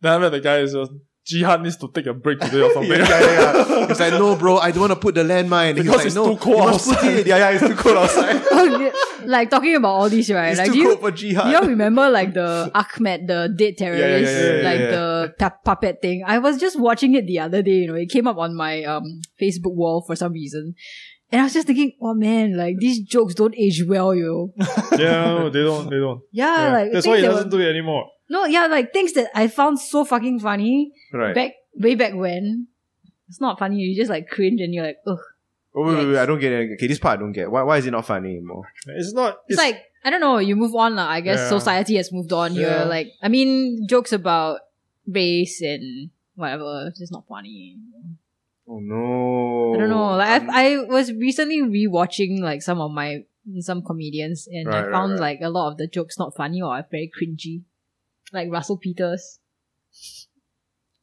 [0.01, 0.91] Then after that, the guy is just,
[1.27, 2.91] Jihad needs to take a break today or something.
[2.93, 3.87] yeah, yeah, yeah.
[3.89, 5.75] He's like, no, bro, I don't want to put the landmine.
[5.77, 7.27] He's Because like, it's no, too cold you must put outside." it.
[7.27, 8.43] Yeah, yeah, it's too cold outside.
[8.57, 8.93] Oh,
[9.25, 10.51] like talking about all these, right?
[10.51, 11.45] it's like, too do you, cold for jihad.
[11.47, 14.91] do you all remember like the Achmed, the dead terrorist, yeah, yeah, like yeah.
[14.91, 16.23] the pu- puppet thing?
[16.27, 17.73] I was just watching it the other day.
[17.73, 20.75] You know, it came up on my um Facebook wall for some reason,
[21.33, 24.53] and I was just thinking, oh man, like these jokes don't age well, yo.
[24.93, 25.89] Yeah, no, they don't.
[25.89, 26.21] They don't.
[26.31, 26.73] Yeah, Yeah.
[26.73, 28.11] like That's why he doesn't were- do it anymore.
[28.35, 31.35] No, yeah, like things that I found so fucking funny right.
[31.39, 31.53] back
[31.87, 32.67] way back when.
[33.29, 33.77] It's not funny.
[33.79, 35.23] You just like cringe and you're like, ugh.
[35.75, 36.73] Oh, wait, wait, wait, I don't get it.
[36.75, 37.51] Okay, this part I don't get.
[37.51, 38.67] Why, why is it not funny anymore?
[38.87, 39.39] It's not.
[39.49, 40.39] It's, like I don't know.
[40.39, 41.09] You move on, lah.
[41.09, 41.49] I guess Yeah.
[41.59, 42.55] society has moved on.
[42.55, 44.61] You're like, I mean, jokes about
[45.07, 46.87] race and whatever.
[46.89, 47.79] It's just not funny.
[48.67, 49.75] Oh no.
[49.75, 50.17] I don't know.
[50.17, 53.25] Like um, I, I was recently rewatching like some of my
[53.61, 55.21] some comedians, and Right, I right, found right.
[55.21, 57.63] like a lot of the jokes not funny or very cringy.
[58.35, 59.39] Like Russell Peters.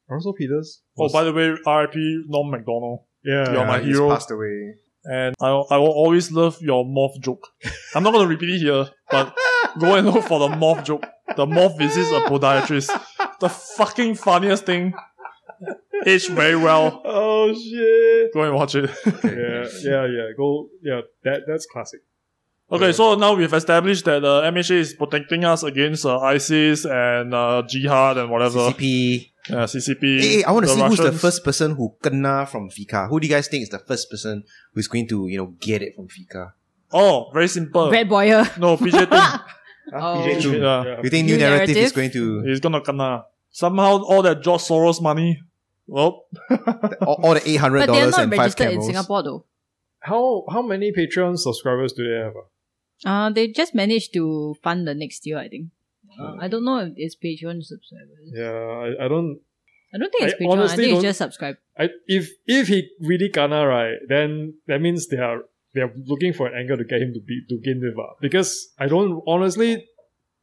[0.06, 0.82] Russell Peters.
[0.98, 1.94] Oh, by the way, RIP
[2.28, 3.00] Norm Macdonald.
[3.24, 4.10] yeah, you're my he's hero.
[4.10, 4.74] passed away.
[5.04, 7.48] And I, I will always love your moth joke.
[7.94, 9.34] I'm not going to repeat it here, but
[9.80, 11.04] go and look for the moth joke.
[11.34, 12.90] The moth visits a podiatrist.
[13.40, 14.92] The fucking funniest thing.
[16.04, 17.00] Aged very well.
[17.04, 18.34] Oh shit.
[18.34, 18.90] Go and watch it.
[19.24, 20.26] Yeah, yeah, yeah.
[20.36, 20.68] Go.
[20.82, 22.00] Yeah, that that's classic.
[22.72, 27.34] Okay, so now we've established that uh, MHA is protecting us against uh, ISIS and
[27.34, 28.72] uh, jihad and whatever.
[28.72, 29.28] CCP.
[29.50, 30.20] Yeah, CCP.
[30.20, 33.08] Hey, hey, I want to the see who's the first person who kena from Fika.
[33.08, 35.82] Who do you guys think is the first person who's going to, you know, get
[35.82, 36.54] it from Fika?
[36.92, 37.90] Oh, very simple.
[37.90, 38.44] Red Boyer.
[38.58, 39.40] No, PJ Thum.
[39.92, 40.24] Oh.
[40.26, 40.86] PJ Thum.
[40.86, 41.00] Yeah.
[41.02, 43.24] You think New new, Naratif, is going to He's gonna kena.
[43.50, 45.42] Somehow all that George Soros money.
[45.86, 46.24] Well,
[47.02, 48.82] all, all the 800 But they're dollars not and five registered in?
[48.82, 49.44] Singapore though.
[50.00, 52.32] How how many Patreon subscribers do they have?
[53.04, 55.68] Uh, they just managed to fund the next year, I think.
[56.18, 58.30] Uh, I don't know if it's Patreon subscribers.
[58.32, 59.40] Yeah, I, I don't.
[59.94, 60.48] I don't think it's I Patreon.
[60.48, 61.56] I honestly think it's just subscribe.
[61.78, 65.40] I if if he really gonna right, then that means they are
[65.74, 68.14] they are looking for an angle to get him to be to gain with ah.
[68.20, 69.86] Because I don't honestly.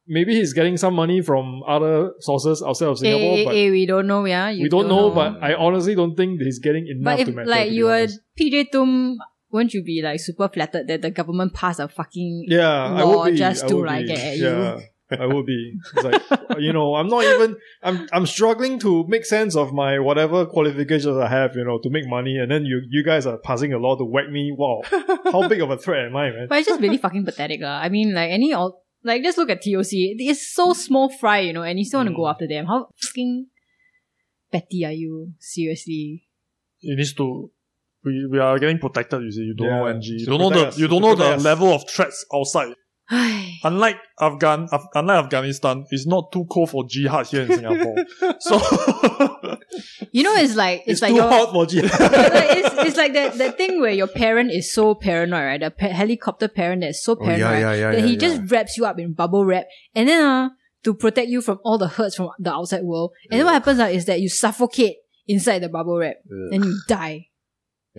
[0.06, 3.86] Maybe he's getting some money from other sources outside of Singapore, Eh, but eh, we
[3.86, 4.48] don't know, yeah.
[4.48, 7.70] You we don't know, But I honestly don't think he's getting enough But if like
[7.70, 8.08] you were.
[8.36, 9.18] PJ Thum,
[9.52, 13.24] won't you be like super flattered that the government passed a fucking yeah, I law
[13.24, 14.14] would be just to, like, be.
[14.14, 14.46] get at you?
[14.48, 14.80] yeah,
[15.18, 15.74] I would be.
[15.96, 16.22] It's like
[16.58, 17.56] you know, I'm not even.
[17.82, 21.90] I'm I'm struggling to make sense of my whatever qualifications I have, you know, to
[21.90, 24.54] make money, and then you you guys are passing a law to whack me.
[24.56, 24.82] Wow,
[25.32, 26.46] how big of a threat am I, man?
[26.48, 27.80] But it's just really fucking pathetic, lah.
[27.82, 29.92] I mean, like any all like just look at TOC.
[30.20, 32.30] It's so small fry, you know, and you still want to go Mm.
[32.30, 32.66] after them.
[32.66, 33.46] How fucking
[34.52, 35.32] petty are you?
[35.40, 36.28] Seriously.
[36.82, 37.50] it needs to.
[38.04, 39.22] We, we are getting protected.
[39.22, 40.04] You see, you don't know NG.
[40.04, 41.44] You to don't know the us, you don't know the us.
[41.44, 42.74] level of threats outside.
[43.64, 47.96] Unlike Afghan, Af- unlike Afghanistan, it's not too cold for jihad here in Singapore.
[48.38, 48.54] so
[50.12, 51.82] you know, it's like it's, It's, like too your, hot for G.
[51.82, 55.60] like, it's, it's like that, that thing where your parent is so paranoid, right?
[55.60, 58.18] The pa- helicopter parent that's so Oh, yeah, paranoid yeah, yeah, that yeah, he yeah.
[58.18, 60.48] just wraps you up in bubble wrap, and then uh,
[60.84, 63.12] to protect you from all the hurts from the outside world.
[63.30, 66.52] And then what happens uh, is that you suffocate inside the bubble wrap, Ugh.
[66.54, 67.26] and you die.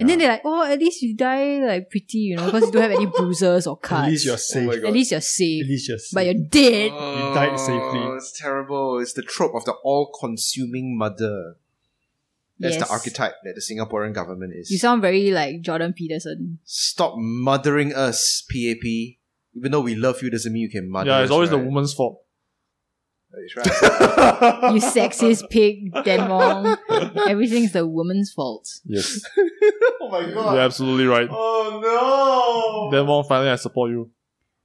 [0.02, 2.72] And then they're like, oh, at least you die like pretty, you know, because you
[2.72, 4.04] don't have any bruises or cuts.
[4.06, 4.68] At least you're Oh safe.
[4.68, 4.86] my God.
[4.88, 5.64] At least you're safe.
[5.64, 6.14] At least you're safe.
[6.14, 6.92] But you're dead.
[6.94, 8.00] Oh, died safely.
[8.00, 9.00] Oh, it's terrible.
[9.00, 11.56] It's the trope of the all-consuming mother.
[12.60, 12.88] That's Yes.
[12.88, 14.70] the archetype that the Singaporean government is.
[14.70, 16.60] You sound very like Jordan Peterson.
[16.64, 19.18] Stop mothering us, PAP.
[19.56, 21.58] Even though we love you, doesn't mean you can mother yeah, us, it's always the
[21.58, 22.22] woman's fault.
[23.34, 24.74] That's right.
[24.74, 26.78] You sexist pig, Denmong.
[27.30, 28.68] Everything's the woman's fault.
[28.86, 29.22] Yes,
[30.02, 30.54] oh my god.
[30.54, 31.28] you're absolutely right.
[31.32, 32.98] Oh no!
[32.98, 34.10] Then one finally I support you.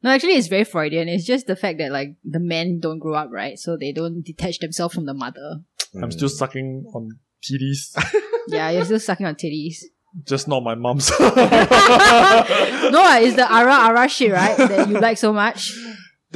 [0.02, 1.08] No, actually, it's very Freudian.
[1.08, 4.22] It's just the fact that like the men don't grow up right, so they don't
[4.22, 5.60] detach themselves from the mother.
[6.00, 7.96] I'm still sucking on TDs,
[8.48, 9.76] Yeah, you're still sucking on titties.
[10.24, 11.10] just not my mom's.
[11.18, 14.56] no, ah, it's the ara ara shit, right?
[14.56, 15.72] That you like so much.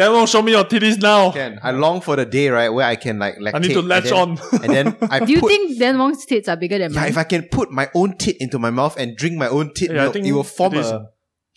[0.00, 1.30] Then won't show me your titties now.
[1.32, 3.54] Ken, I long for the day, right, where I can like lactate.
[3.54, 4.64] I need to latch and then, on.
[4.64, 7.10] And then I Do you put, think Denmong's tits are bigger than yeah, mine?
[7.10, 9.90] if I can put my own tit into my mouth and drink my own tit
[9.90, 10.86] Yeah, I milk, think it will form it is.
[10.86, 11.06] a.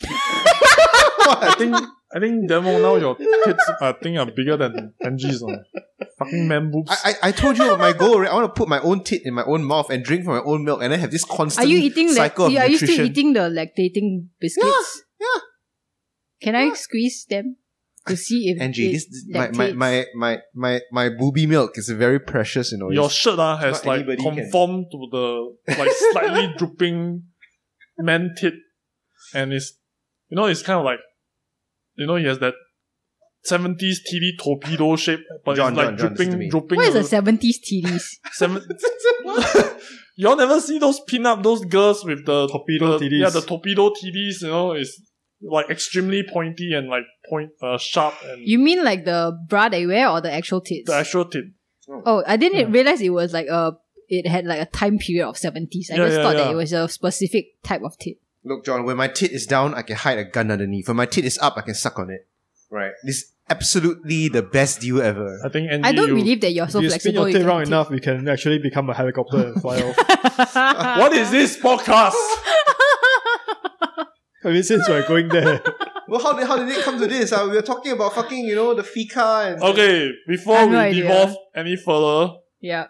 [0.06, 1.76] I think
[2.16, 5.64] I think Demo now your tits I think are bigger than NG's on.
[6.20, 6.92] Fucking man boobs.
[6.92, 8.30] I, I, I told you my goal, right?
[8.30, 10.44] I want to put my own tit in my own mouth and drink from my
[10.44, 12.18] own milk and then have this constant Are you eating like?
[12.18, 12.94] cycle of Are you nutrition.
[12.96, 15.04] still eating the lactating biscuits?
[15.20, 15.40] yeah.
[16.42, 17.56] Can I squeeze them
[18.08, 19.76] to see if Angie, it this, this my, my, lactates?
[19.76, 22.90] my, my, my, my booby milk is very precious, you know.
[22.90, 27.24] your It's- shirt uh, has like anybody can- conformed to the like slightly drooping
[28.00, 28.56] man tit
[29.36, 29.74] and it's
[30.30, 31.00] you know it's kind of like
[31.96, 32.56] you know he has that
[33.50, 36.50] 70s TV torpedo shape but John, it's like John, John, drooping me.
[36.50, 38.04] drooping what is a a seventies TDs?
[38.32, 38.64] Seven-
[40.16, 43.20] Y'all never see those pin up those girls with the Torpedo the- TDs.
[43.22, 44.42] Yeah, the torpedo TDs.
[44.44, 45.02] You know, is
[45.42, 49.86] like extremely pointy and like point uh, sharp and You mean like the bra they
[49.86, 50.90] wear or the actual tits?
[50.90, 51.46] the actual tit.
[51.90, 52.68] Oh, I didn't Yeah.
[52.70, 53.78] realize it was like a.
[54.10, 55.90] It had like a time period of seventies.
[55.92, 56.52] I Yeah, just yeah, thought that yeah.
[56.52, 58.18] it was a specific type of tit.
[58.44, 60.88] Look, John, when my tit is down, I can hide a gun underneath.
[60.88, 62.28] When my tit is up, I can suck on it.
[62.70, 62.92] Right.
[63.04, 65.40] This is absolutely the best deal ever.
[65.46, 67.30] I think NG I don't you- believe that you're so if you spin flexible.
[67.30, 69.98] your tit you round can enough, you can actually become a helicopter and fly off.
[71.00, 72.14] What is this podcast?
[74.46, 75.62] I mean, since we're going there,
[76.08, 77.32] Well, how did, how did it come to this?
[77.32, 79.62] Uh, we were talking about fucking, you know, the fika and...
[79.64, 81.04] Okay, before I have we no idea.
[81.04, 82.88] devolve any further, yeah.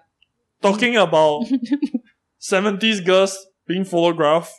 [0.62, 1.46] talking about
[2.42, 4.52] 70s girls being photographed,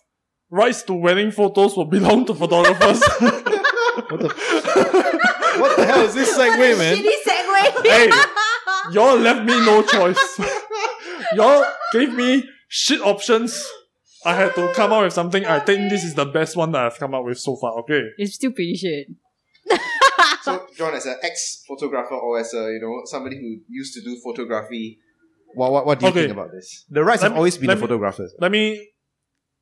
[0.51, 3.03] rights to wedding photos will belong to photographers.
[3.95, 4.29] What the?
[5.61, 6.97] what the hell is this segue, man?
[6.97, 7.87] Shitty segue.
[7.87, 8.11] hey,
[8.93, 10.40] y'all left me no choice.
[11.35, 13.64] y'all gave me shit options.
[14.25, 15.45] I had to come up with something.
[15.45, 17.73] I think this is the best one that I've come up with so far.
[17.81, 18.03] Okay.
[18.19, 19.07] It's still pretty shit.
[20.43, 24.21] So, John, as an ex-photographer or as a you know somebody who used to do
[24.23, 24.99] photography,
[25.55, 26.21] what what, what do you Okay.
[26.23, 26.85] think about this?
[26.91, 28.35] The rights Let have me- always been let the me- photographers.
[28.39, 28.91] Let me.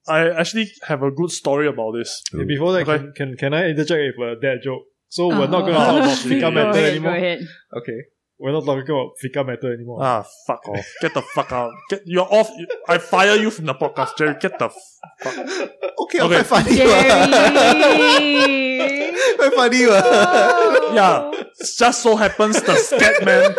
[0.08, 2.22] I actually have a good story about this.
[2.32, 2.98] Hey, Before that, Okay.
[2.98, 4.82] can, can can I interject with a dad joke?
[5.08, 5.46] So we're Oh.
[5.46, 7.12] not going to talk about fika Go matter go ahead, anymore.
[7.12, 7.38] Go ahead.
[7.76, 7.98] Okay.
[8.42, 10.00] We're not talking about fika matter anymore.
[10.02, 10.84] Ah, fuck off.
[11.00, 11.72] Get the fuck out.
[11.88, 12.50] Get you're off.
[12.88, 14.34] I fire you from the podcast, Jerry.
[14.40, 15.36] Get the fuck.
[15.38, 15.68] Okay,
[16.00, 16.20] Okay.
[16.20, 16.42] okay.
[16.42, 16.74] funny.
[16.74, 16.90] Jerry.
[19.38, 19.84] Very funny.
[19.88, 20.92] uh.
[20.92, 21.30] Yeah.
[21.78, 23.54] Just so happens the scat man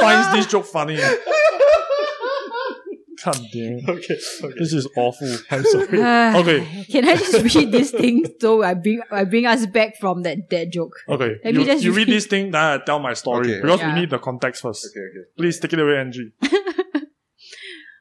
[0.00, 0.98] finds this joke funny.
[3.32, 3.78] God damn.
[3.96, 4.54] okay, okay.
[4.58, 5.28] This is awful.
[5.50, 5.98] I'm sorry.
[6.02, 6.84] Ah, Okay.
[6.90, 10.48] Can I just read this thing so I bring I bring us back from that
[10.48, 10.94] dead joke?
[11.08, 11.36] Okay.
[11.44, 13.50] Let me You, just you read read- this thing, then I tell my story.
[13.52, 13.60] Okay.
[13.62, 13.94] Because Yeah.
[13.94, 14.86] we need the context first.
[14.90, 15.24] Okay, okay.
[15.36, 16.32] Please take it away, Angie.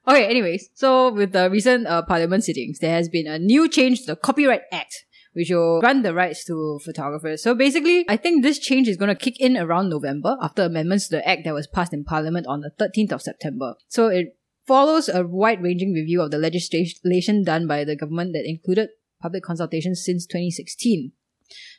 [0.09, 3.99] Okay, anyways, so with the recent uh, parliament sittings, there has been a new change
[4.01, 7.43] to the Copyright Act, which will grant the rights to photographers.
[7.43, 11.09] So basically, I think this change is going to kick in around November after amendments
[11.09, 13.75] to the act that was passed in parliament on the 13th of September.
[13.89, 14.37] So it
[14.67, 18.89] follows a wide-ranging review of the legislation done by the government that included
[19.21, 21.13] public consultations since 2016.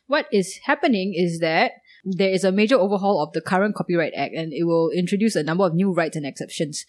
[0.06, 1.72] What is happening is that
[2.04, 5.42] there is a major overhaul of the current Copyright Act and it will introduce a
[5.42, 6.86] number of new rights and exceptions.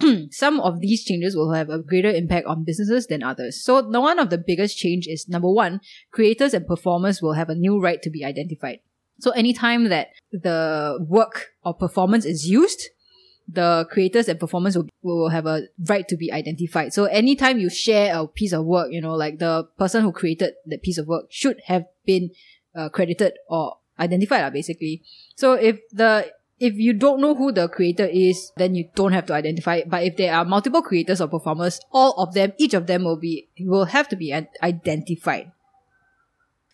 [0.30, 3.62] Some of these changes will have a greater impact on businesses than others.
[3.62, 5.80] So, the one of the biggest change is number one,
[6.10, 8.78] creators and performers will have a new right to be identified.
[9.20, 12.88] So, anytime that the work or performance is used,
[13.46, 16.92] the creators and performers will, will have a right to be identified.
[16.92, 20.54] So, anytime you share a piece of work, you know, like the person who created
[20.66, 22.30] that piece of work should have been
[22.74, 25.02] uh, credited or identified, basically.
[25.36, 29.26] So, if the if you don't know who the creator is, then you don't have
[29.26, 29.90] to identify it.
[29.90, 33.18] But if there are multiple creators or performers, all of them, each of them will
[33.18, 35.52] be will have to be identified.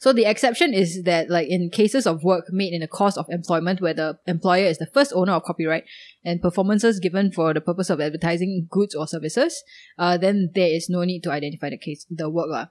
[0.00, 3.26] So the exception is that, like in cases of work made in the course of
[3.28, 5.84] employment, where the employer is the first owner of copyright,
[6.24, 9.62] and performances given for the purpose of advertising goods or services,
[9.98, 12.68] uh, then there is no need to identify the case the work lah.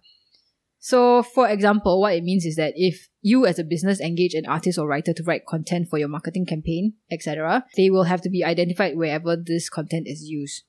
[0.79, 4.47] So, for example, what it means is that if you as a business engage an
[4.47, 8.29] artist or writer to write content for your marketing campaign, etc., they will have to
[8.31, 10.63] be identified wherever this content is used.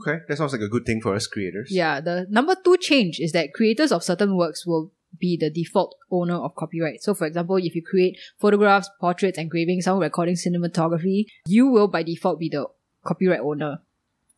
[0.00, 1.68] Okay, that sounds like a good thing for us creators.
[1.70, 5.94] Yeah, the number two change is that creators of certain works will be the default
[6.10, 7.02] owner of copyright.
[7.02, 12.02] So, for example, if you create photographs, portraits, engravings, sound recording, cinematography, you will by
[12.02, 12.66] default be the
[13.04, 13.78] copyright owner,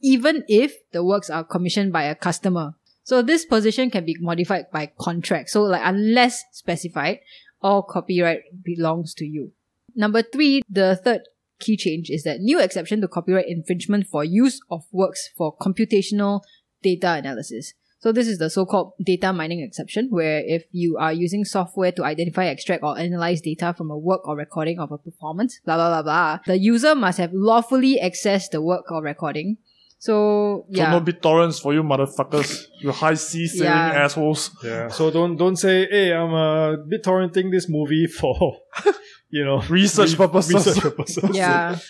[0.00, 2.74] even if the works are commissioned by a customer.
[3.04, 5.50] So, this position can be modified by contract.
[5.50, 7.20] So, like, unless specified,
[7.62, 9.52] all copyright belongs to you.
[9.94, 11.22] Number three, the third
[11.58, 16.42] key change is that new exception to copyright infringement for use of works for computational
[16.82, 17.74] data analysis.
[17.98, 22.04] So this is the so-called data mining exception, where if you are using software to
[22.04, 25.88] identify, extract, or analyze data from a work or recording of a performance, blah blah
[25.88, 29.56] blah blah, the user must have lawfully accessed the work or recording.
[29.98, 30.84] So yeah.
[30.84, 32.66] So yeah, no BitTorrents for you motherfuckers.
[32.82, 34.04] You high C sailing Yeah.
[34.04, 34.50] assholes.
[34.62, 34.88] Yeah.
[34.88, 38.58] So don't don't say, hey, I'm uh, BitTorrenting this movie for,
[39.30, 40.54] you know, Research re- purposes.
[40.54, 41.30] Research purposes.
[41.32, 41.78] yeah.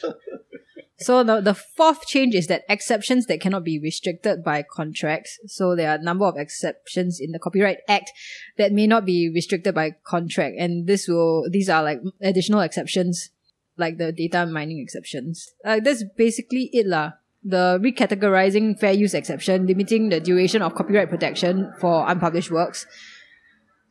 [0.99, 5.39] So the, the fourth change is that exceptions that cannot be restricted by contracts.
[5.47, 8.13] So there are a number of exceptions in the Copyright Act
[8.57, 10.57] that may not be restricted by contract.
[10.59, 13.31] And this will, these are like additional exceptions,
[13.77, 15.53] like the data mining exceptions.
[15.65, 17.13] Uh, that's basically it lah.
[17.45, 22.87] The recategorizing fair use exception, limiting the duration of copyright protection for unpublished works.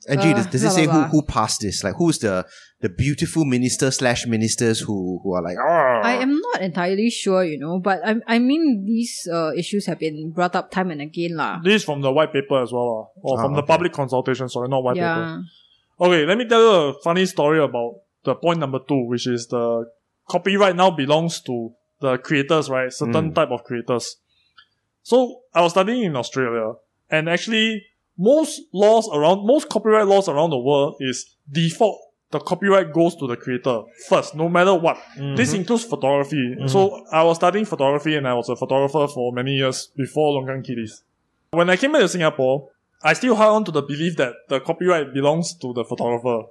[0.07, 1.07] Angie, Uh, does, does it say blah, who blah.
[1.09, 1.83] who passed this?
[1.83, 2.45] Like, who's the
[2.81, 7.43] the beautiful minister slash ministers who who are like, oh, I am not entirely sure,
[7.43, 11.01] you know, but I, I mean, these uh, issues have been brought up time and
[11.01, 11.59] again lah.
[11.63, 14.47] This is from the white paper as well, uh, or Ah, from the public consultation.
[14.49, 15.41] Sorry, not white paper.
[15.99, 19.47] Okay, let me tell you a funny story about the point number two, which is
[19.47, 19.85] the
[20.29, 22.91] copyright now belongs to the creators, right?
[22.91, 23.35] Certain Mm.
[23.35, 24.17] type of creators.
[25.03, 26.73] So I was studying in Australia,
[27.09, 27.85] and actually
[28.17, 31.99] most laws around, most copyright laws around the world is default.
[32.31, 34.97] The copyright goes to the creator first, no matter what.
[35.17, 35.35] Mm-hmm.
[35.35, 36.55] This includes photography.
[36.55, 36.67] Mm-hmm.
[36.67, 40.65] So I was studying photography and I was a photographer for many years before Longkang
[40.65, 41.03] Kitties.
[41.51, 42.69] When I came back to Singapore,
[43.03, 46.47] I still held on to the belief that the copyright belongs to the photographer.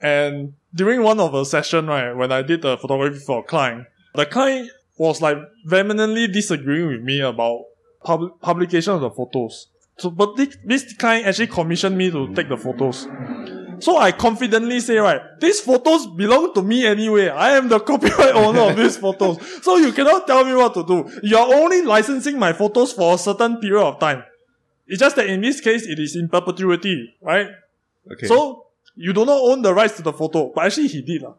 [0.00, 3.86] And during one of the session, right, when I did the photography for a client,
[4.14, 7.64] the client was like vehemently disagreeing with me about
[8.04, 9.68] pub- publication of the photos.
[9.96, 13.06] So, but this, this client actually commissioned me to take the photos.
[13.80, 17.28] So I confidently say, right, these photos belong to me anyway.
[17.28, 19.38] I am the copyright owner of these photos.
[19.62, 21.10] So you cannot tell me what to do.
[21.22, 24.24] You're only licensing my photos for a certain period of time.
[24.86, 27.48] It's just that in this case, it is in perpetuity, right?
[28.10, 28.26] Okay.
[28.26, 31.22] So you do not own the rights to the photo, but actually he did.
[31.22, 31.34] lah.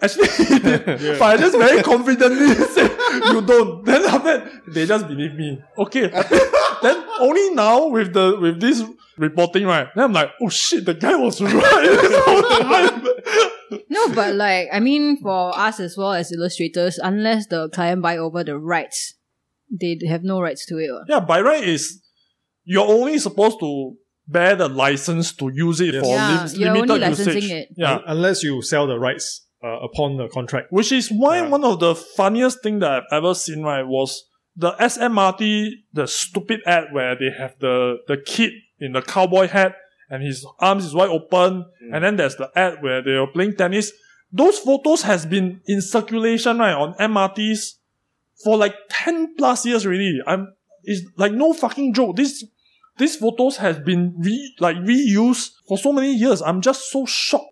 [0.00, 0.84] Actually he did.
[1.18, 2.90] But I just very confidently said
[3.32, 3.84] you don't.
[3.84, 5.60] Then after that, they just believe me.
[5.78, 6.10] Okay.
[6.82, 8.82] Then only now with the with this
[9.18, 9.88] reporting, right?
[9.94, 11.52] Then I'm like, oh shit, the guy was right
[12.00, 13.06] this whole time.
[13.88, 18.16] No, but like, I mean, for us as well as illustrators, unless the client buy
[18.18, 19.14] over the rights,
[19.70, 20.90] they have no rights to it.
[20.92, 21.04] what.
[21.08, 22.02] yeah, by right is
[22.64, 23.94] you're only supposed to
[24.28, 26.02] bear the license to use it Yes.
[26.04, 27.50] for Yeah, lim- you're only limited licensing usage.
[27.50, 27.68] it.
[27.76, 27.98] Yeah.
[28.06, 30.68] Unless you sell the rights uh, upon the contract.
[30.70, 31.48] Which is why Yeah.
[31.48, 34.22] one of the funniest thing that I've ever seen, right, was
[34.56, 39.76] the SMRT, the stupid ad where they have the, the kid in the cowboy hat
[40.10, 41.64] and his arms is wide open.
[41.92, 43.92] And then there's the ad where they are playing tennis.
[44.30, 47.76] Those photos has been in circulation, right, on MRTs
[48.44, 50.20] for like 10 plus years already.
[50.26, 52.16] I'm, it's like no fucking joke.
[52.16, 52.44] This,
[52.98, 56.42] these photos has been re, like reused for so many years.
[56.42, 57.51] I'm just so shocked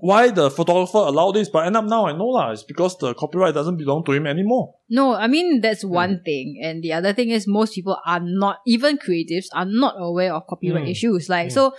[0.00, 2.50] why the photographer allowed this, but end up now I know lah.
[2.52, 4.74] It's because the copyright doesn't belong to him anymore.
[4.90, 6.60] No, I mean, that's one thing.
[6.62, 10.46] And the other thing is most people are not, even creatives, are not aware of
[10.46, 10.90] copyright Mm.
[10.90, 11.28] issues.
[11.28, 11.72] Like, so,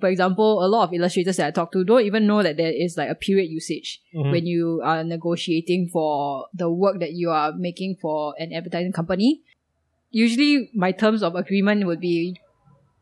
[0.00, 2.72] for example, a lot of illustrators that I talk to don't even know that there
[2.72, 4.30] is like a period usage Mhm.
[4.32, 9.42] when you are negotiating for the work that you are making for an advertising company.
[10.10, 12.36] Usually, my terms of agreement would be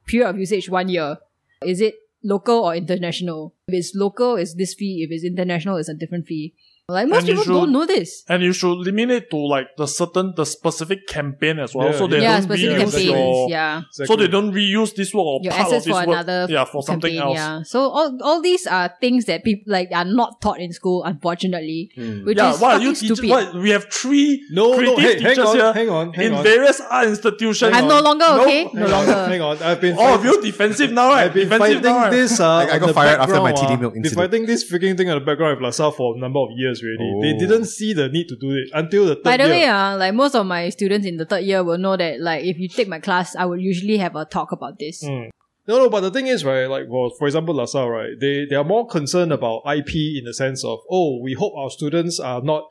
[0.07, 1.19] period of usage one year.
[1.65, 3.55] Is it local or international?
[3.69, 5.07] If it's local, it's this fee.
[5.09, 6.55] If it's international, it's a different fee.
[6.91, 8.25] Like most And you people should- don't know this.
[8.29, 11.89] And you should limit it to like the certain, the specific campaign as well.
[11.91, 13.05] Yeah, so they yeah, don't specific reuse campaigns.
[13.05, 13.83] your, yeah.
[13.93, 16.17] so they don't reuse this work or Your part assets of this for work.
[16.27, 17.37] another yeah, for something campaign, else.
[17.37, 17.63] Yeah.
[17.63, 21.91] So all all these are things that people like are not taught in school, unfortunately.
[21.95, 22.25] Hmm.
[22.25, 23.17] Which Yeah, is what are you teaching?
[23.17, 23.31] stupid.
[23.31, 26.27] What we have three No, no, creative hey, hang teachers on, here hang on, hang
[26.27, 26.43] in on.
[26.43, 27.73] various art institutions.
[27.75, 28.65] I'm no longer No, okay.
[28.73, 29.15] No Hang longer.
[29.29, 31.25] Hang on, I've been All of fight- you defensive now, right?
[31.27, 32.11] I've been defensive fighting now, right?
[32.11, 32.41] this.
[32.41, 34.31] Uh, I- I got fired after my background, TD milk uh, Been incident.
[34.31, 37.09] fighting this freaking thing on the background with LaSalle for a number of years already.
[37.23, 37.39] They Oh.
[37.49, 39.53] didn't see the need to do it until the third By the year.
[39.53, 42.45] way, uh, like most of my students in the third year will know that like
[42.45, 45.05] if you take my class, I would usually have a talk about this.
[45.05, 45.31] Mm.
[45.69, 48.57] No, no, but the thing is, right, like, well, for example, LaSalle, right, they, they
[48.57, 52.41] are more concerned about IP in the sense of, oh, we hope our students are
[52.43, 52.65] not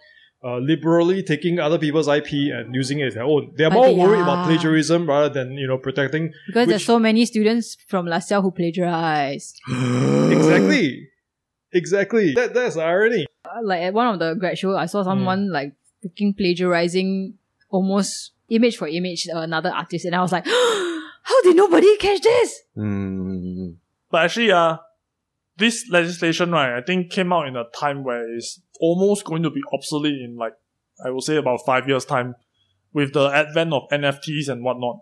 [0.43, 3.53] uh, liberally taking other people's IP and using it as their own.
[3.57, 4.23] They are But more they worried are.
[4.23, 6.33] about plagiarism rather than, you know, protecting.
[6.47, 9.53] Because there's so many students from LaSalle who plagiarize.
[10.31, 11.07] exactly.
[11.71, 12.33] Exactly.
[12.33, 13.27] That, that's the irony.
[13.63, 17.35] Like at one of the grad show, I saw someone like freaking plagiarizing
[17.69, 22.21] almost image for image uh, another artist, and I was like, how did nobody catch
[22.21, 22.61] this?
[22.75, 23.71] Hmm.
[24.09, 24.77] But actually, uh,
[25.57, 29.51] this legislation, right, I think came out in a time where it's almost going to
[29.51, 30.53] be obsolete in like,
[31.05, 32.35] I would say about five years time
[32.93, 34.99] with the advent of NFTs and whatnot.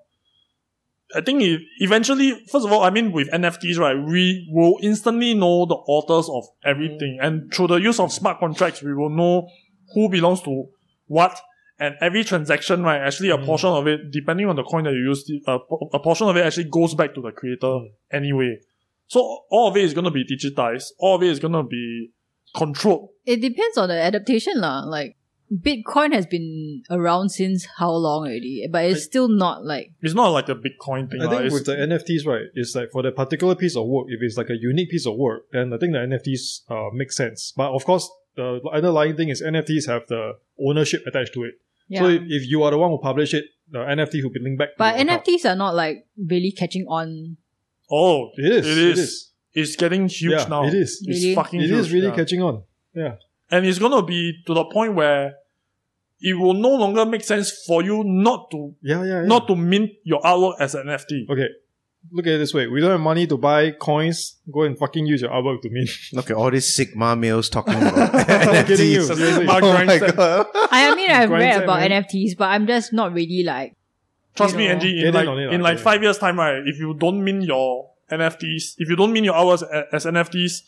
[1.16, 5.34] I think it, eventually, first of all, I mean, with NFTs, right, we will instantly
[5.34, 7.20] know the authors of everything.
[7.22, 9.48] And through the use of smart contracts, we will know
[9.94, 10.66] who belongs to
[11.08, 11.40] what.
[11.80, 13.46] And every transaction, right, actually a Mm.
[13.46, 15.58] portion of it, depending on the coin that you use, a,
[15.94, 17.88] a portion of it actually goes back to the creator Mm.
[18.12, 18.60] anyway.
[19.08, 19.20] So
[19.52, 20.86] all of it is going to be digitized.
[21.00, 22.12] All of it is going to be
[22.56, 23.10] controlled.
[23.26, 24.80] It depends on the adaptation, lah.
[24.86, 25.17] Like
[25.54, 30.30] Bitcoin has been around since how long already, but it's still not like It's not
[30.30, 31.22] like a Bitcoin thing.
[31.22, 34.08] I think It's- with the NFTs, right, it's like for the particular piece of work,
[34.10, 37.12] if it's like a unique piece of work, then I think the NFTs uh, make
[37.12, 37.54] sense.
[37.56, 41.54] But of course, the underlying thing is NFTs have the ownership attached to it.
[41.88, 42.02] yeah.
[42.02, 44.60] So if, if you are the one who publish it, the NFT will be linked
[44.60, 44.70] back.
[44.70, 45.26] to but your account.
[45.26, 47.38] NFTs are not like really catching on.
[47.90, 48.68] oh, it is.
[48.68, 49.32] It is.
[49.54, 50.66] It's getting huge Yeah, now.
[50.66, 51.02] it is.
[51.06, 51.36] It's Really?
[51.36, 51.80] fucking It huge.
[51.80, 52.16] is really yeah.
[52.16, 52.64] catching on.
[52.94, 53.16] Yeah.
[53.52, 55.36] And it's gonna be to the point where
[56.20, 59.26] it will no longer make sense for you not to Yeah, yeah, yeah.
[59.26, 61.30] not to mint your artwork as an NFT.
[61.30, 61.48] okay.
[62.12, 64.38] Look at it this way: we don't have money to buy coins.
[64.50, 65.90] Go and fucking use your artwork to mint.
[66.14, 67.98] Look at all these Sigma males talking about
[68.30, 69.02] I'm you.
[69.02, 69.46] NFTs.
[69.52, 70.46] Mark Oh my god.
[70.72, 72.04] I mean, I've read Grindset, about man.
[72.04, 73.76] NFTs, but I'm just not really like.
[74.36, 74.74] Trust me, know.
[74.76, 75.02] Angie.
[75.02, 76.62] In in like on it in like five years time, right?
[76.66, 80.62] If you don't mint your NFTs, if you don't mint your hours a- as NFTs,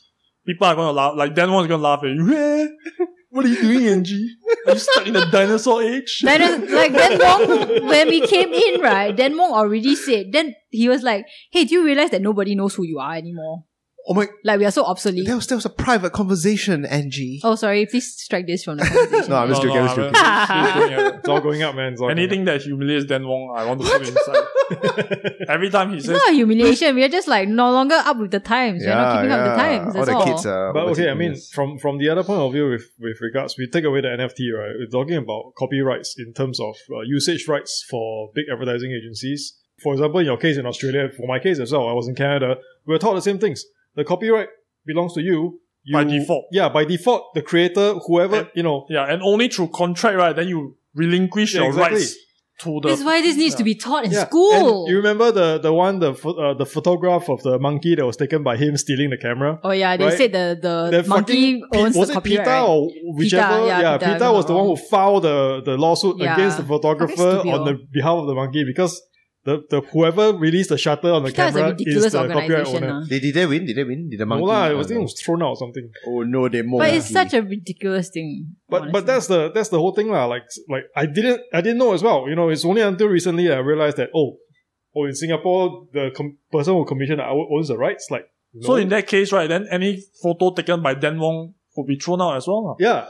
[0.46, 1.14] people are gonna laugh.
[1.16, 2.78] Like Dan Wong's gonna laugh at you.
[3.32, 4.28] What are you doing, Angie?
[4.66, 6.22] Are you stuck in the dinosaur age?
[6.24, 9.16] That uh, is, like Dan Wong, when we came in, right?
[9.16, 10.32] Dan Wong already said.
[10.32, 13.66] Then he was like, "Hey, do you realize that nobody knows who you are anymore?"
[14.08, 15.28] Oh my, Like we are so obsolete.
[15.28, 17.40] that was, that was a private conversation, Angie.
[17.44, 17.86] Oh, sorry.
[17.86, 19.30] Please strike this from the conversation.
[19.30, 20.74] No, I'm just No, joking, no, I'm just joking.
[20.74, 21.16] she's doing it.
[21.20, 21.94] It's all going up, man.
[21.94, 24.44] It's all Anything that humiliates Dan Wong, I want to put inside.
[25.48, 26.96] Every time he It's says, not a humiliation.
[26.96, 28.84] We are just like no longer up with the times.
[28.86, 29.96] We're not keeping up with the times.
[29.96, 30.26] All That's the all.
[30.26, 30.74] kids are.
[30.74, 33.56] But okay, I mean, overtaking from from the other point of view, with with regards,
[33.58, 34.74] we take away the NFT, right?
[34.78, 39.56] We're talking about copyrights in terms of uh, usage rights for big advertising agencies.
[39.82, 42.16] For example, in your case in Australia, for my case as well, I was in
[42.16, 42.58] Canada.
[42.86, 43.64] We were taught the same things.
[43.96, 44.50] The copyright
[44.86, 45.62] belongs to you.
[45.84, 46.46] you By default.
[46.52, 48.86] Yeah, by default, the creator, whoever And- you know.
[48.90, 52.00] yeah, and only through contract, right, then you relinquish Yeah, your exactly.
[52.00, 52.16] rights
[52.60, 52.90] to the.
[52.90, 53.58] This is why this needs yeah.
[53.58, 54.54] to be taught in Yeah, school.
[54.86, 58.18] and you remember the the one the uh, the photograph of the monkey that was
[58.18, 59.60] taken by him stealing the camera.
[59.64, 60.18] oh yeah, they Right?
[60.18, 62.24] said the the That monkey fucking Pe- owns was the it.
[62.24, 62.62] Peter right?
[62.62, 63.66] or whichever?
[63.66, 66.34] yeah, yeah, Peter, Peter, was the one who filed the, the lawsuit Yeah.
[66.36, 69.02] against the photographer on the behalf of the monkey because
[69.46, 72.28] the, the whoever released the shutter on the Peter is a camera ridiculous is the
[72.28, 72.84] copyright organization.
[72.84, 73.02] owner.
[73.04, 73.08] ah.
[73.08, 73.66] Did, did they win?
[73.66, 74.10] Did they win?
[74.10, 74.46] Did the monkey?
[74.46, 75.90] No lah, I Oh, was thinking it was thrown out or something.
[76.08, 78.56] Oh no, they But it's such a ridiculous thing.
[78.68, 78.92] But honestly.
[78.92, 80.26] but that's the that's the whole thing lah.
[80.26, 82.28] Like like I didn't I didn't know as well.
[82.28, 84.38] You know, it's only until recently that I realized that oh
[84.96, 88.08] oh in Singapore the com- person who commissioned the artwork owns the rights.
[88.12, 88.28] Like
[88.62, 92.20] So in that case, right, then any photo taken by Dan Wong will be thrown
[92.22, 92.66] out as well.
[92.66, 92.76] lah.
[92.80, 93.08] yeah,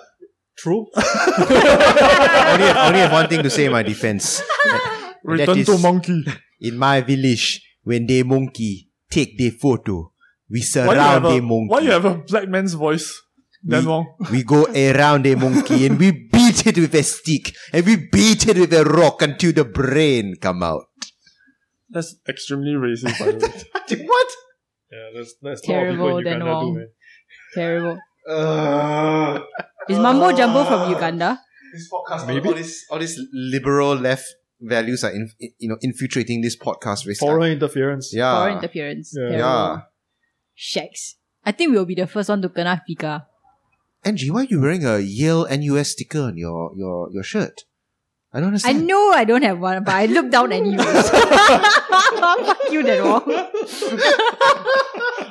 [0.58, 0.86] true.
[0.96, 4.44] I only, I only have one thing to say in my defense.
[5.24, 6.24] And that Return to monkey.
[6.62, 10.12] In my village, when they monkey take their photo,
[10.50, 11.68] we Why you, surround the monkey.
[11.70, 13.22] why you have a black man's voice,
[13.66, 14.06] Dan We- Wong?
[14.32, 18.48] We go around the monkey and we beat it with a stick and we beat
[18.48, 20.86] it with a rock until the brain come out.
[21.90, 24.06] That's extremely racist, by the way.
[24.08, 24.28] what?
[24.92, 26.88] Yeah, that's that's Terrible, not what people in Dan Uganda do,
[27.54, 27.98] terrible.
[28.30, 29.40] Uh,
[29.90, 31.40] Is Mambo Jumbo from Uganda?
[31.74, 32.48] this podcast, Maybe.
[32.50, 34.26] all, this, all these liberal left
[34.62, 37.06] values are, in, you know, infiltrating this podcast.
[37.06, 37.20] Risk.
[37.20, 38.14] Foreign interference.
[38.14, 38.36] Yeah.
[38.36, 39.14] Foreign interference.
[39.16, 39.30] Yeah.
[39.30, 39.40] Terrible.
[39.40, 39.82] Yeah.
[40.56, 41.16] Shacks.
[41.46, 43.26] I think we'll be the first one to kena FICA.
[44.04, 47.66] Angie, why are you wearing a Yale NUS sticker on your, your, your shirt?
[48.32, 48.78] I don't understand.
[48.78, 50.80] I know I don't have one, but I look down anyways.
[51.10, 53.24] Fuck you, that one.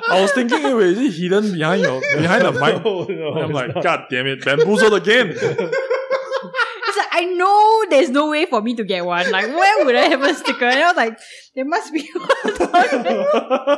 [0.09, 2.83] I was thinking, hey, wait, is it hidden behind your behind the mic?
[2.83, 3.83] No, no, I'm like, not.
[3.83, 5.29] God damn it, bamboozled again.
[5.29, 9.29] It's like, I know there's no way for me to get one.
[9.31, 10.65] Like, where would I have a sticker?
[10.65, 11.17] And I was like,
[11.55, 13.77] there must be one.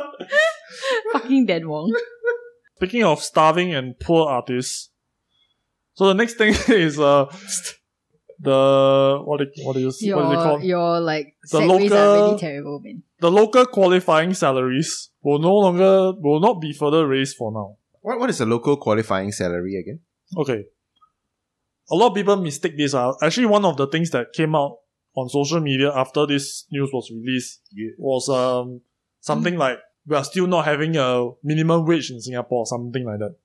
[1.12, 1.92] Fucking dead Wong.
[2.76, 4.90] Speaking of starving and poor artists,
[5.94, 7.26] so the next thing is uh
[8.40, 10.62] the what do, what is what is it Your, called?
[10.64, 13.02] your like The segues are local- really terrible, man.
[13.20, 17.76] The local qualifying salaries will no longer will not be further raised for now.
[18.00, 20.00] What, what is the local qualifying salary again?
[20.36, 20.64] Okay.
[21.92, 23.16] A lot of people mistake this out.
[23.22, 24.78] Actually, one of the things that came out
[25.14, 27.60] on social media after this news was released
[27.98, 28.80] was um
[29.20, 33.18] something like we are still not having a minimum wage in Singapore, or something like
[33.18, 33.36] that.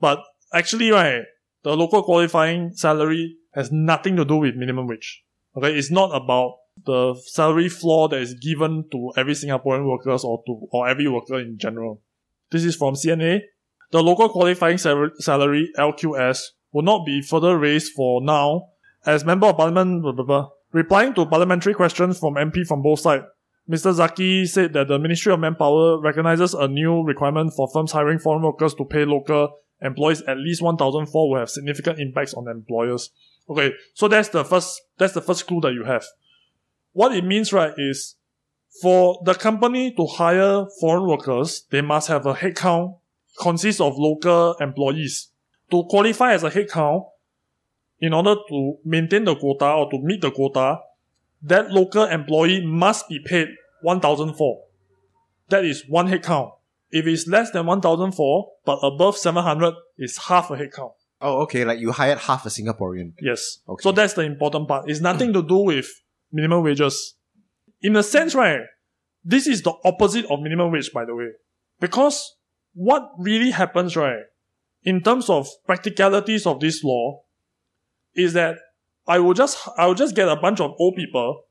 [0.00, 0.20] But
[0.54, 1.24] actually, right,
[1.62, 5.24] the local qualifying salary has nothing to do with minimum wage.
[5.56, 10.42] Okay, it's not about the salary floor that is given to every Singaporean workers or
[10.46, 12.00] to or every worker in general.
[12.50, 13.40] This is from CNA.
[13.90, 16.40] The local qualifying sal- salary (LQS)
[16.72, 18.68] will not be further raised for now,
[19.06, 20.48] as Member of Parliament blah, blah, blah.
[20.72, 23.24] replying to parliamentary questions from MP from both sides.
[23.68, 23.94] Mr.
[23.94, 28.42] Zaqy said that the Ministry of Manpower recognizes a new requirement for firms hiring foreign
[28.42, 33.10] workers to pay local employees at least 1,004 will have significant impacts on employers.
[33.48, 36.04] Okay, so that's the first that's the first clue that you have.
[36.92, 38.16] What it means, right, is
[38.82, 42.98] for the company to hire foreign workers, they must have a headcount
[43.40, 45.28] consists of local employees.
[45.70, 47.04] To qualify as a headcount,
[48.00, 50.78] in order to maintain the quota or to meet the quota,
[51.42, 53.48] that local employee must be paid
[53.82, 54.64] 1004.
[55.48, 56.52] That is one headcount.
[56.90, 60.92] If it's less than 1004, but above 700, it's half a headcount.
[61.20, 61.64] Oh, okay.
[61.64, 63.12] Like you hired half a Singaporean.
[63.20, 63.58] Yes.
[63.68, 63.82] Okay.
[63.82, 64.88] So that's the important part.
[64.88, 65.88] It's nothing to do with
[66.32, 67.14] minimum wages.
[67.82, 68.60] In a sense, right,
[69.24, 71.28] this is the opposite of minimum wage, by the way.
[71.78, 72.36] Because
[72.74, 74.20] what really happens, right,
[74.82, 77.22] in terms of practicalities of this law,
[78.14, 78.56] is that
[79.06, 81.44] I will just, I will just get a bunch of old people,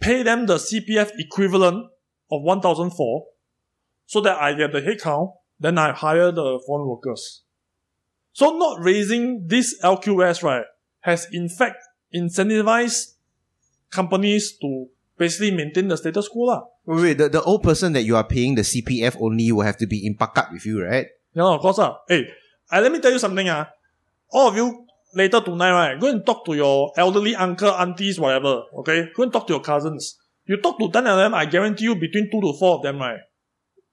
[0.00, 1.86] pay them the CPF equivalent
[2.30, 3.26] of 1004,
[4.06, 7.42] so that I get the headcount, then I hire the foreign workers.
[8.32, 10.64] So not raising this LQS, right,
[11.00, 11.78] has in fact
[12.14, 13.14] incentivized
[13.90, 14.86] companies to
[15.16, 16.62] basically maintain the status quo lah.
[16.84, 19.78] Wait, wait, the, the old person that you are paying the CPF only will have
[19.78, 21.06] to be in pakat with you, right?
[21.34, 21.98] Yeah, of course lah.
[22.08, 22.30] Hey,
[22.70, 23.68] uh, let me tell you something ah.
[24.30, 28.62] All of you later tonight, right, go and talk to your elderly uncle, aunties, whatever,
[28.78, 29.08] okay?
[29.14, 30.18] Go and talk to your cousins.
[30.46, 32.98] You talk to 10 of them, I guarantee you between 2 to 4 of them,
[32.98, 33.20] right,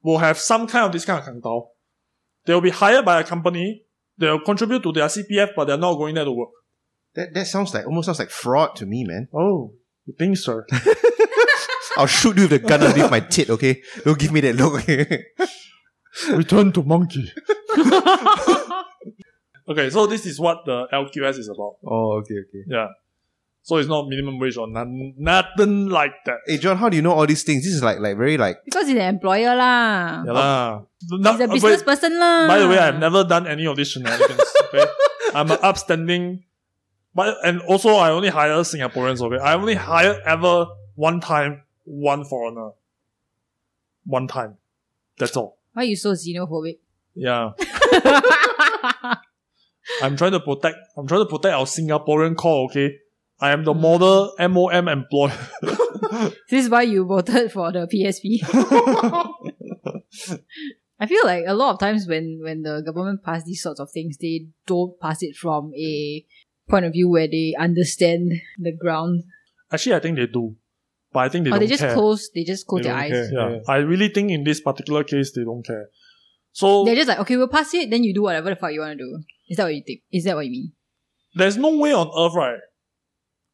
[0.03, 1.67] will have some kind of this kind of kang dao.
[2.45, 3.83] They will be hired by a company.
[4.17, 6.49] They'll contribute to their CPF, but they're not going there to work.
[7.13, 9.27] That that sounds like almost sounds like fraud to me, man.
[9.33, 9.73] Oh,
[10.05, 10.65] you think, sir?
[11.97, 13.81] I'll shoot you with the gun underneath my tit, okay?
[14.03, 15.25] Don't give me that look, okay?
[16.31, 17.31] Return to monkey.
[19.69, 21.75] okay, so this is what the LQS is about.
[21.85, 22.63] oh, okay, okay.
[22.67, 22.87] Yeah.
[23.63, 26.39] So it's not minimum wage or none, nothing like that.
[26.47, 27.63] Hey John, how do you know all these things?
[27.63, 30.23] This is like like very like because he's an employer lah.
[30.25, 30.41] Yeah lah.
[30.41, 30.81] Ah.
[30.99, 32.47] He's Not- a uh, business wait, person lah.
[32.47, 34.41] by the way, I've never done any of these shenanigans.
[34.71, 34.87] Okay,
[35.35, 36.43] I'm an upstanding,
[37.13, 39.21] but and also I only hire Singaporeans.
[39.21, 42.71] Okay, I only hired ever one time one foreigner.
[44.05, 44.57] One time.
[45.19, 45.60] That's all.
[45.73, 46.79] Why are you so xenophobic?
[47.15, 47.51] Yeah.
[50.01, 50.77] I'm trying to protect.
[50.97, 52.65] I'm trying to protect our Singaporean core.
[52.65, 52.95] Okay.
[53.39, 53.81] I am the mm.
[53.81, 55.33] model MOM employee.
[56.49, 58.39] this is why you voted for the PSP.
[60.99, 63.89] I feel like a lot of times when when the government pass these sorts of
[63.91, 66.23] things, they don't pass it from a
[66.69, 69.23] point of view where they understand the ground,
[69.71, 70.55] Actually, I think they do,
[71.11, 71.93] but I think they oh, or don't they just care.
[71.93, 73.29] close, they just close They their don't eyes.
[73.29, 73.51] care.
[73.51, 75.89] Yeah, I really think in this particular case they don't care.
[76.53, 78.81] So They're just like, okay, we'll pass it, then you do whatever the fuck you
[78.81, 79.23] want to do.
[79.49, 80.01] Is that what you think?
[80.11, 80.71] Is that what you mean?
[81.33, 82.59] there's no way on earth, right,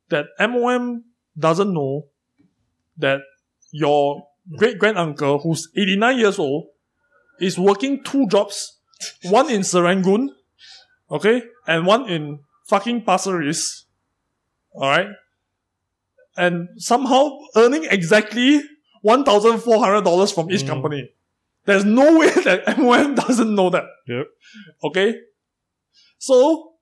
[0.10, 1.04] that MOM
[1.38, 2.08] doesn't know
[2.98, 3.20] that
[3.72, 4.28] your
[4.58, 6.70] great grand uncle, who's 89 years old,
[7.40, 8.80] is working two jobs,
[9.26, 10.30] one in Serangoon,
[11.12, 13.84] okay, and one in fucking Pasir Ris,
[14.74, 15.10] alright,
[16.38, 18.62] and somehow earning exactly
[19.04, 20.68] $1,400 from each Mm.
[20.68, 21.10] company.
[21.66, 23.86] There's no way that MOM doesn't know that.
[24.08, 24.28] Yep.
[24.86, 25.16] Okay?
[26.18, 26.74] So,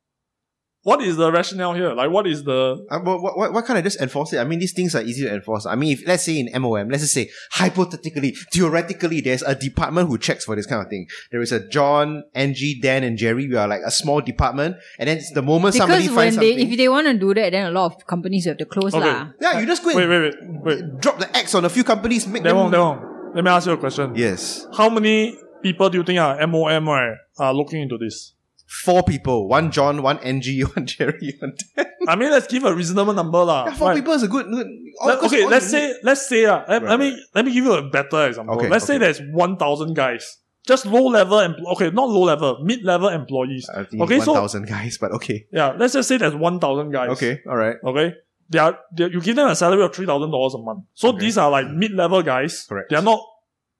[0.85, 1.91] what is the rationale here?
[1.97, 2.85] Like, what is the.
[2.91, 4.37] Uh, but why, why can't I just enforce it?
[4.37, 5.65] I mean, these things are easy to enforce.
[5.65, 10.07] I mean, if let's say in MOM, let's just say hypothetically, theoretically, there's a department
[10.09, 11.07] who checks for this kind of thing.
[11.31, 13.47] There is a John, Angie, Dan, and Jerry.
[13.47, 16.71] We are like a small department, and then the moment somebody Because finds they, something,
[16.71, 19.03] if they want to do that, then a lot of companies have to close Okay.
[19.05, 19.31] lah.
[19.41, 20.81] yeah, you just go and Wait, wait, wait.
[20.83, 20.99] Wait.
[21.01, 22.57] drop the X on a few companies, make That them.
[22.57, 23.33] one, that one.
[23.33, 24.13] Let me ask you a question.
[24.15, 28.34] Yes, How many people do you think are MOM, right, are looking into this?
[28.65, 31.85] Four people: one John, one Angie, one Jerry, one Dan.
[32.07, 33.65] I mean, let's give a reasonable number, lah.
[33.65, 33.95] Yeah, four right?
[33.95, 34.45] people is a good.
[34.47, 34.67] good
[35.05, 37.65] Let- okay, all let's say, let's say, uh, let, Right, let me, let me give
[37.65, 38.55] you a better example.
[38.55, 40.37] Okay, let's say there's 1,000 guys.
[40.67, 43.69] Just low level, empl- okay, not low level, mid level employees.
[43.69, 46.91] I think Okay, one so- thousand guys, but okay, Yeah, let's just say there's 1,000
[46.91, 47.09] guys.
[47.11, 48.13] okay, all right, Okay.
[48.47, 50.85] They are, they, you give them a salary of three thousand dollars a month.
[50.93, 51.17] So Okay.
[51.19, 52.65] these are like mid-level guys.
[52.69, 52.91] Correct.
[52.91, 53.19] They're not,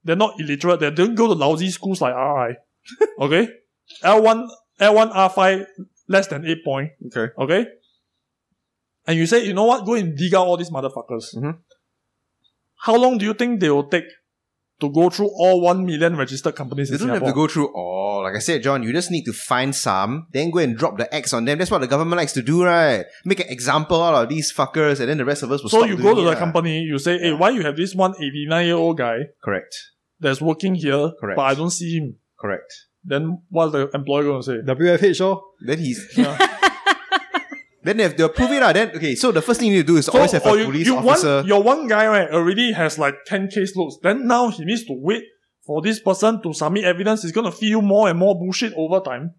[0.04, 0.80] they're not illiterate.
[0.80, 2.58] They don't go to lousy schools like RI.
[3.22, 3.48] okay.
[4.04, 4.50] L one,
[4.80, 5.66] L one, R five,
[6.08, 6.92] less than eight point.
[7.08, 7.28] okay.
[7.38, 7.68] Okay.
[9.08, 9.86] And you say, you know what?
[9.86, 11.36] Go and dig out all these motherfuckers.
[11.36, 11.58] Mhm.
[12.78, 14.06] How long do you think they will take
[14.82, 17.68] to go through all one million registered companies They in don't have to go through
[17.74, 18.24] all.
[18.24, 21.14] Like I said, John, you just need to find some, then go and drop the
[21.16, 21.58] X on them.
[21.58, 23.06] That's what the government likes to do, right?
[23.24, 25.78] Make an example out of these fuckers, and then the rest of us will so
[25.80, 27.96] stop you go doing to it, the company, you say, hey, why you have this
[27.96, 29.74] one 89 year old guy Correct.
[30.20, 31.38] that's working here, Correct.
[31.38, 32.16] but I don't see him.
[32.38, 32.74] Correct.
[33.06, 34.58] Then what's the employer going to say?
[34.66, 35.44] WFH, oh.
[35.62, 36.06] Then he's.
[36.18, 36.38] Yeah.
[37.84, 38.74] then they have to approve it, lah.
[38.74, 40.58] Then, okay, so the first thing you need to do is always have a or
[40.58, 41.36] you, police you officer.
[41.36, 43.94] Want, your one guy right already has like 10 caseloads.
[44.02, 45.24] Then now he needs to wait
[45.66, 47.22] for this person to submit evidence.
[47.22, 49.34] He's going to feed you more and more bullshit over time.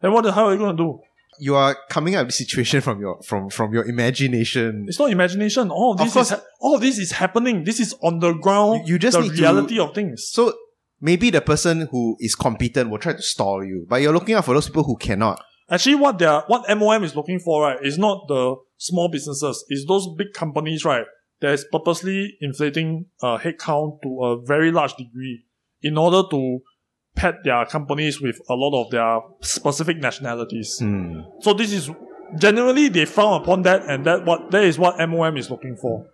[0.00, 0.98] Then what the hell are you going to do?
[1.38, 4.86] you are coming up with this situation from your from from your imagination.
[4.88, 5.70] It's not imagination.
[5.70, 6.30] All of Of this course.
[6.32, 7.62] is ha- all of this is happening.
[7.64, 8.88] This is on the ground.
[8.88, 10.28] You- you just the need to- reality of things.
[10.32, 10.54] So
[11.00, 14.44] maybe the person who is competent will try to stall you, but you're looking out
[14.44, 15.42] for those people who cannot.
[15.68, 19.64] Actually, what they are, what MOM is looking for, right, is not the small businesses.
[19.68, 21.04] It's those big companies, right,
[21.40, 25.44] that is purposely inflating uh, headcount to a very large degree
[25.82, 26.60] in order to
[27.16, 30.78] pad their companies with a lot of their specific nationalities.
[30.78, 31.20] Hmm.
[31.40, 31.90] So this is
[32.38, 36.06] generally they frown upon that, and that what that is what MOM is looking for.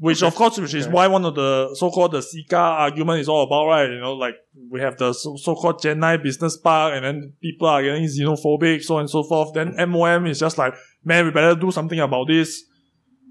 [0.00, 3.42] Which of course, which is why one of the so-called the CECA argument is all
[3.44, 3.88] about, right?
[3.90, 4.34] You know, like
[4.70, 8.94] we have the so- so-called Chennai Business Park, and then people are getting xenophobic, so
[8.96, 9.52] on and so forth.
[9.52, 10.72] Then MOM is just like,
[11.04, 12.64] man, we better do something about this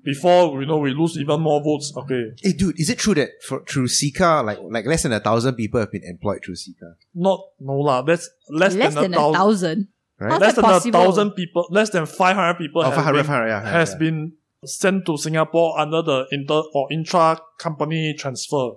[0.03, 1.91] before you know we lose even more votes.
[1.95, 5.19] Okay, Hey, dude, is it true that for through CECA, like like less than a
[5.19, 6.93] thousand people have been employed through CECA?
[7.15, 8.01] not no lah.
[8.03, 9.39] That's less, Less than, than a a thousand.
[9.39, 9.87] thousand.
[10.19, 10.31] Right?
[10.33, 10.99] How's Less than possible?
[10.99, 11.67] a thousand people.
[11.71, 12.81] Less than five hundred people.
[12.81, 13.97] Oh, have 500, been- 500, yeah, yeah, has yeah.
[13.97, 14.33] been
[14.65, 18.71] sent to Singapore under the inter or intra company transfer.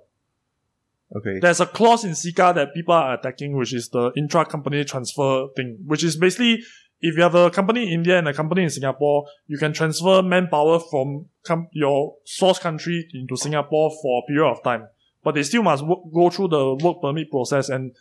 [1.15, 1.41] Okay.
[1.41, 5.49] There's a clause in CECA that people are attacking, which is the intra company transfer
[5.55, 6.63] thing, which is basically
[7.01, 10.23] if you have a company in India and a company in Singapore, you can transfer
[10.23, 14.87] manpower from com- your source country into Singapore for a period of time.
[15.25, 17.95] but they still must go through the work permit process, and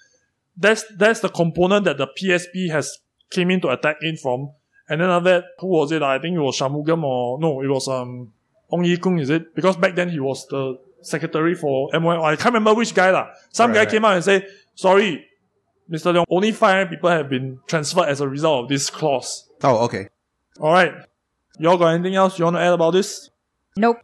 [0.58, 3.00] that's that's the component that the PSP has
[3.32, 4.52] came in to attack in from.
[4.90, 6.02] And then after that, who was it?
[6.04, 8.34] I think it was Shanmugam or no, it was um
[8.72, 9.56] Ong Ye Kung, is it?
[9.56, 12.24] Because back then he was the secretary for MOL.
[12.24, 13.28] I can't remember which guy lah.
[13.52, 15.26] Some guy came out and said, "Sorry,
[15.90, 16.14] Mr.
[16.14, 20.08] Leong, only 500 people have been transferred as a result of this clause." Oh, okay.
[20.60, 20.94] All right,
[21.58, 23.30] y'all got anything else you want to add about this?
[23.78, 23.98] Nope.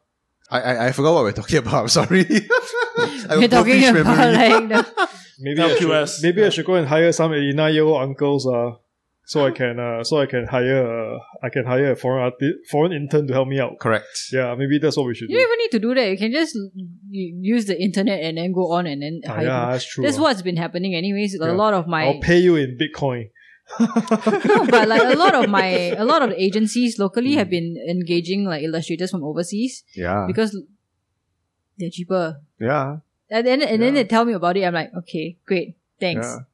[0.49, 1.73] I, I I forgot what we're talking about.
[1.83, 2.25] I'm sorry.
[2.97, 4.67] I have We're talking about memory.
[4.67, 5.09] like the,
[5.39, 8.71] Maybe I should, maybe I should go and hire some 89 year old uncles uh,
[9.27, 12.57] so I can uh, so I can hire uh, I can hire a foreign arti-
[12.71, 13.73] foreign intern to help me out.
[13.79, 14.07] Correct.
[14.31, 15.33] Yeah, maybe that's what we should do.
[15.33, 15.43] you do.
[15.45, 16.07] don't even need to do that.
[16.11, 16.53] You can just
[17.53, 19.71] use the internet and then go on and then Ah, hire yeah, people.
[19.73, 20.03] that's true.
[20.05, 20.21] That's uh.
[20.23, 21.35] what's been happening anyways.
[21.35, 23.29] A lot of my I'll pay you in Bitcoin.
[23.81, 25.65] no, but like a lot of my
[26.03, 27.39] a lot of the agencies locally Hmm.
[27.39, 30.23] have been engaging like illustrators from overseas Yeah.
[30.25, 30.55] because
[31.77, 32.39] they're cheaper.
[32.59, 32.99] Yeah.
[33.29, 34.63] And then and then they tell me about it.
[34.63, 36.25] I'm like, okay, great, thanks.
[36.25, 36.45] Yeah.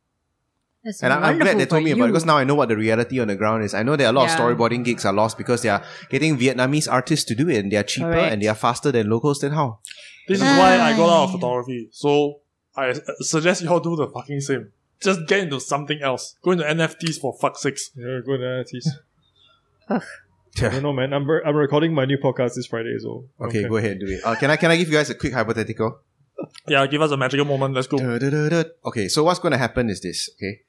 [0.84, 2.68] That's And I'm, I'm glad they told me about it because now I know what
[2.70, 3.74] the reality on the ground is.
[3.74, 4.34] I know there are a lot Yeah.
[4.36, 7.72] of storyboarding gigs are lost because they are getting Vietnamese artists to do it and
[7.72, 8.34] they are cheaper Correct.
[8.34, 9.40] and they are faster than locals.
[9.40, 9.80] Then how?
[10.28, 11.90] This is why I got out of photography.
[11.92, 12.40] So
[12.76, 14.72] I uh, suggest y'all do the fucking same.
[15.02, 16.36] Just get into something else.
[16.44, 17.92] Go into NFTs for fuck's sakes.
[17.96, 18.88] Yeah, good NFTs.
[19.90, 20.00] I
[20.70, 21.14] don't know, man.
[21.14, 24.08] I'm, re- I'm recording my new podcast this Friday, so Okay, go ahead and do
[24.08, 24.22] it.
[24.24, 26.00] Uh, can I can I give you guys a quick hypothetical?
[26.68, 27.74] Yeah, give us a magical moment.
[27.74, 27.98] Let's go.
[28.86, 30.30] Okay, so what's going to happen is this.
[30.38, 30.62] Okay,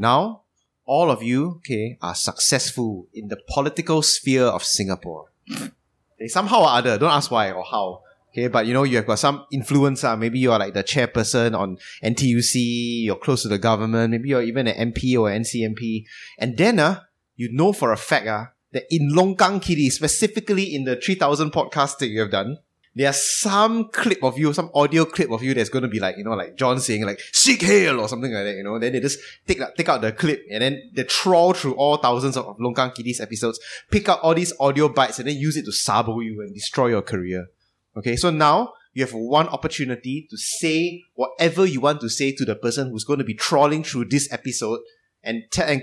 [0.00, 0.42] now
[0.90, 5.30] all of you, okay, are successful in the political sphere of Singapore.
[5.48, 8.02] Okay, somehow or other, don't ask why or how.
[8.30, 10.02] Okay, but you know you have got some influence.
[10.02, 13.04] Uh, maybe you are like the chairperson on NTUC.
[13.04, 14.10] You're close to the government.
[14.10, 16.06] Maybe you're even an MP or an NCMP.
[16.38, 17.02] And then, uh,
[17.36, 21.98] you know for a fact, uh, that in Longkang Kitties, specifically in the 3000 podcast
[21.98, 22.58] that you have done,
[22.94, 26.16] there's some clip of you, some audio clip of you that's going to be like,
[26.16, 28.78] you know, like John saying like, Sieg Heil or something like that, you know.
[28.78, 32.36] Then they just take, take out the clip and then they trawl through all thousands
[32.36, 33.60] of Longkang Kitties episodes,
[33.90, 36.88] pick out all these audio bites and then use it to sabo you and destroy
[36.88, 37.46] your career.
[37.96, 42.44] Okay, so now you have one opportunity to say whatever you want to say to
[42.44, 44.80] the person who's going to be trawling through this episode
[45.22, 45.82] and, te- and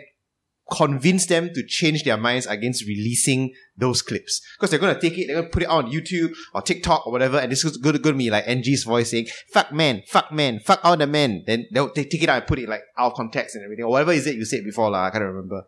[0.72, 4.42] convince them to change their minds against releasing those clips.
[4.56, 7.08] Because they're going to take it, they're going to put it on YouTube or TikTok
[7.08, 10.32] or whatever, and this is going to be like Angie's voice saying, fuck man, fuck
[10.32, 11.44] man, fuck all the men.
[11.48, 13.86] Then they'll they take it out and put it like out of context and everything,
[13.86, 15.06] or whatever is it you said before, lah.
[15.06, 15.68] I can't remember.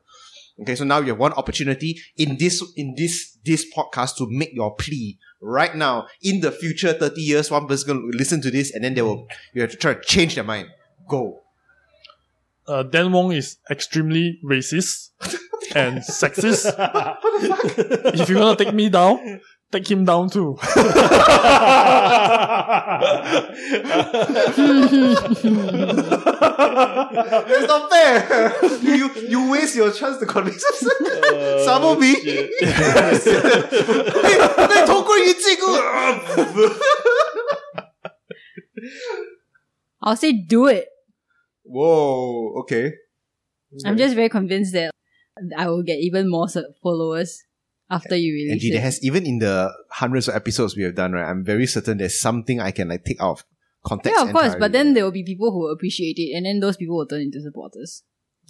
[0.62, 4.54] Okay, so now you have one opportunity in this in this this podcast to make
[4.54, 6.08] your plea right now.
[6.22, 9.28] In the future, thirty years, one person's gonna listen to this, and then they will
[9.54, 10.68] you have to try to change their mind.
[11.08, 11.44] Go
[12.69, 15.11] Uh, Dan Wong is extremely racist
[15.75, 16.65] and sexist.
[18.15, 19.41] if you're gonna take me down,
[19.71, 20.57] take him down too.
[20.63, 20.87] That's
[27.69, 28.55] not fair.
[28.81, 30.85] you, you you waste your chance to convince us.
[31.67, 32.15] Sabo me.
[34.69, 35.67] 那头盔一这个。
[40.01, 40.89] I'll say do it.
[41.70, 42.60] Whoa.
[42.62, 42.94] Okay.
[43.86, 44.92] I'm just very convinced that
[45.56, 46.48] I will get even more
[46.82, 47.44] followers
[47.90, 48.84] after you And release G, there it.
[48.84, 51.30] has even in the hundreds of episodes we have done, right?
[51.30, 53.44] I'm very certain there's something I can like take out of
[53.86, 54.18] context.
[54.18, 56.78] Yeah, of course, but then there will be people who appreciate it, and then those
[56.78, 58.04] people will turn into supporters.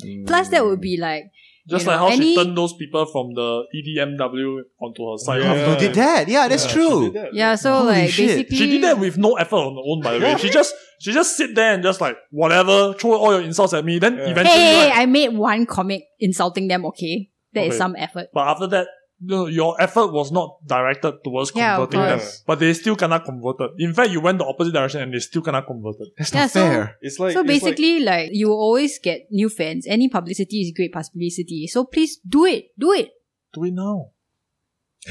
[0.04, 0.28] Mm.
[0.28, 1.26] Plus, that would be like
[1.70, 5.18] Just You like know, how she turned those people from the E EDMW onto her
[5.18, 5.42] side.
[5.42, 5.66] Yeah.
[5.74, 6.28] Who did that?
[6.28, 7.12] Yeah, that's Yeah, true.
[7.12, 7.34] that.
[7.34, 7.56] yeah.
[7.56, 8.28] So Holy like shit.
[8.28, 10.36] basically, She did that with no effort on her own, by the way.
[10.38, 13.86] She just she just sit there and just like whatever, throw all your insults at
[13.86, 14.00] me.
[14.00, 14.30] Then Yeah.
[14.32, 16.86] eventually, Hey, hey, like- I made one comic insulting them.
[16.86, 17.78] Okay, that is Okay.
[17.78, 18.28] some effort.
[18.34, 18.88] but after that,
[19.22, 22.20] you know, your effort was not directed towards Yeah, converting them.
[22.48, 23.72] But they still cannot converted.
[23.78, 26.08] In fact, you went the opposite direction and they still cannot converted.
[26.18, 26.98] That's Yeah, not so- fair.
[27.02, 29.86] It's like so it's basically, like, you will always get new fans.
[29.88, 31.68] Any publicity is great publicity.
[31.68, 32.66] So please do it.
[32.78, 33.10] Do it.
[33.54, 34.12] Do it now.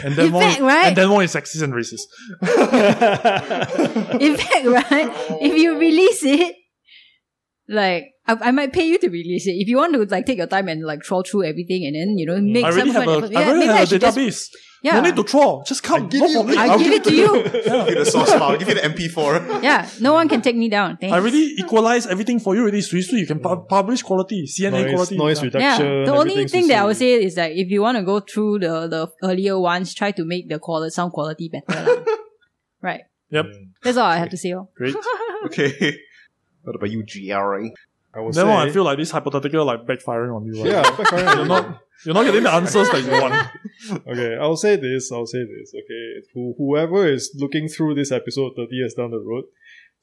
[0.04, 0.86] And then In one, fact, right?
[0.88, 2.06] and then one is sexist and racist.
[4.20, 6.54] In fact, right, if you release it,
[7.68, 9.52] like I, I might pay you to release it.
[9.52, 12.18] If you want to like take your time and like troll through everything and then
[12.18, 12.52] you know mm.
[12.52, 14.48] make I already some have a, kind of I already have a should just- database.
[14.82, 15.64] yeah, No need to troll.
[15.66, 16.08] Just come.
[16.08, 16.56] give you- me.
[16.56, 17.42] I I'll give it to you.
[17.42, 18.42] Give you the source file.
[18.44, 19.62] I'll Give you the MP4.
[19.62, 20.96] yeah, no one can take me down.
[20.98, 21.12] Thanks.
[21.12, 22.80] I already equalize everything for you already.
[22.80, 23.20] Sui sui.
[23.20, 25.16] You can pu- publish quality, CNN noise, quality.
[25.16, 25.44] noise Yeah.
[25.46, 25.86] reduction.
[25.86, 28.04] yeah, the only everything's thing that I would say is like if you want to
[28.04, 32.04] go through the the earlier ones, try to make the quality sound quality better.
[32.82, 33.02] right.
[33.30, 33.46] Yep.
[33.82, 34.54] That's all I have to say.
[34.54, 34.68] Oh.
[34.76, 34.94] Great.
[35.46, 35.96] Okay.
[36.62, 37.70] What about you, GRA?
[38.14, 40.62] I would Then say, I feel like this hypothetical like backfiring on you.
[40.62, 40.72] Right?
[40.72, 41.36] yeah, backfiring.
[41.36, 43.48] You're not you're not getting the answers that you want.
[44.08, 45.12] Okay, I'll say this.
[45.12, 45.72] I'll say this.
[45.72, 49.44] Okay, Who, whoever is looking through this episode thirty years down the road,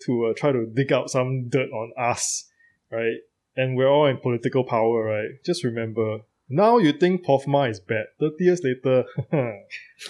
[0.06, 2.50] to uh, try to dig out some dirt on us,
[2.92, 3.18] right?
[3.58, 5.30] And we're all in political power, right?
[5.46, 8.06] Just remember, now you think Pofma is bad.
[8.20, 9.04] 30 years later,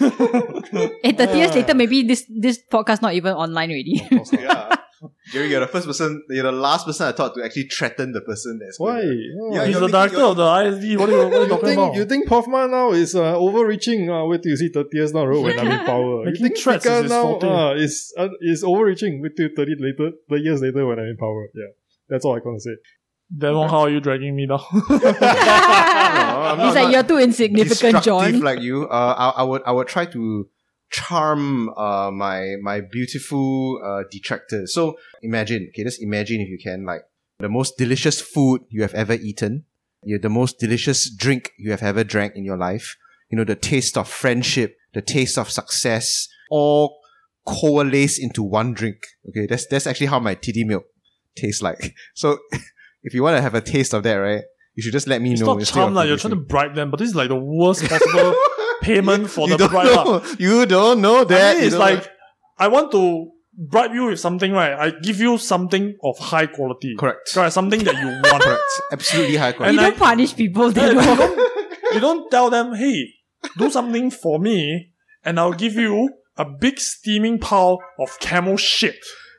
[1.02, 4.06] Eh, 30 years later, maybe this this podcast not even online already.
[4.32, 4.75] yeah.
[5.32, 8.20] Jerry, you're the first person, you're the last person I thought to actually threaten the
[8.20, 9.00] person that's why?
[9.02, 10.96] going- Oh, Yeah, He's the director of the ISD.
[10.98, 11.94] What are you, what are you you talking think about?
[11.94, 14.10] you think Pofma now is uh, overreaching?
[14.10, 16.20] Uh, wait till you see 30 years down the road when I'm in power.
[16.20, 19.20] you Making think threats FICA is his now uh, is uh, is overreaching?
[19.22, 21.48] Wait till 30 later, 30 years later when I'm in power.
[21.54, 21.72] Yeah,
[22.08, 22.76] that's all I can say.
[23.28, 24.60] Then how are you dragging me down?
[24.72, 28.40] I'm He's not- like, not you're too insignificant, John.
[28.40, 28.84] like you.
[28.88, 30.48] Uh, I, I would I would try to
[30.90, 34.72] charm uh my my beautiful uh detractors.
[34.74, 37.02] So imagine, okay, just imagine if you can, like
[37.38, 39.64] the most delicious food you have ever eaten,
[40.02, 42.96] you the most delicious drink you have ever drank in your life.
[43.30, 46.98] You know, the taste of friendship, the taste of success, all
[47.46, 48.98] coalesce into one drink.
[49.28, 50.84] Okay, that's that's actually how my TD milk
[51.36, 51.94] tastes like.
[52.14, 52.38] So
[53.02, 54.42] if you want to have a taste of that, right?
[54.74, 55.54] You should just let me It's know.
[55.54, 58.34] not charm, like, you're trying to bribe them, but this is like the worst possible
[58.82, 59.88] payment for you the don't bribe.
[59.92, 60.34] Ah.
[60.38, 61.56] You don't know I that.
[61.56, 62.10] mean, it's don't like, know-
[62.58, 64.72] I want to bribe you with something, right?
[64.72, 66.94] I give you something of high quality.
[66.98, 67.32] correct.
[67.32, 68.42] Correct, something that you want.
[68.42, 68.62] Correct.
[68.92, 69.76] Absolutely high quality.
[69.76, 73.06] And I- don't punish people, Yeah, they you, don't, you don't tell them, hey,
[73.58, 74.90] do something for me,
[75.24, 78.96] and I'll give you a big steaming pile of camel shit.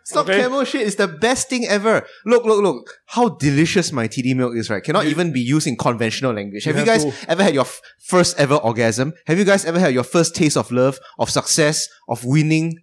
[0.08, 0.40] Stop okay?
[0.40, 0.88] camel shit.
[0.88, 2.06] It's the best thing ever.
[2.26, 2.90] Look, look, look.
[3.08, 4.82] How delicious my TD milk is, right?
[4.82, 6.64] Cannot even be used in conventional language.
[6.64, 9.12] Have you, have guys to- ever had your f- first ever orgasm?
[9.26, 12.80] Have you guys ever had your first taste of love, of success, of winning?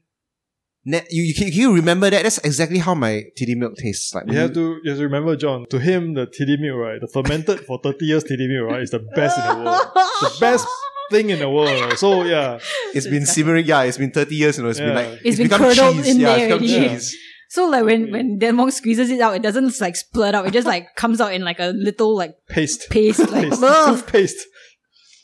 [0.87, 2.23] Ne- you, you, can, can you remember that?
[2.25, 4.25] That's exactly how my TD milk tastes like.
[4.31, 5.65] You have to you have to remember, John.
[5.71, 8.91] To him, the TD milk, right, the fermented for 30 years TD milk, right, is
[8.91, 9.87] the best in the world.
[9.95, 10.67] The best
[11.11, 11.81] thing in the world.
[11.81, 11.99] right?
[11.99, 12.59] So yeah,
[12.95, 13.65] It's been simmering.
[13.67, 14.57] Yeah, it's been 30 years.
[14.59, 14.95] You know, it's been Yeah.
[15.11, 16.09] like, It's been become curdled cheese.
[16.09, 16.95] in yeah, there it's become already.
[16.95, 17.17] cheese.
[17.49, 20.47] So like when when Dan Wong squeezes it out, it doesn't like splurt out.
[20.47, 22.91] It just like comes out in like a little like paste.
[22.91, 23.21] paste.
[23.31, 23.63] Like Paste.
[23.63, 23.97] ugh.
[23.97, 24.37] Toothpaste.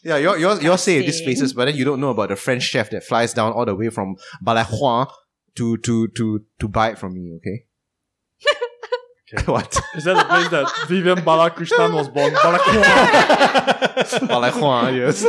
[0.02, 1.26] Yeah, you're, you're, you're safe these Disgusting.
[1.26, 3.74] places, but then you don't know about the French chef that flies down all the
[3.74, 5.10] way from Balahua
[5.56, 7.64] to, to, to, to buy it from me, okay?
[9.44, 9.80] what?
[9.94, 12.32] Is that the place that Vivian Balakrishnan was born?
[12.32, 12.82] Balakwa.
[14.28, 15.22] Balahua, yes.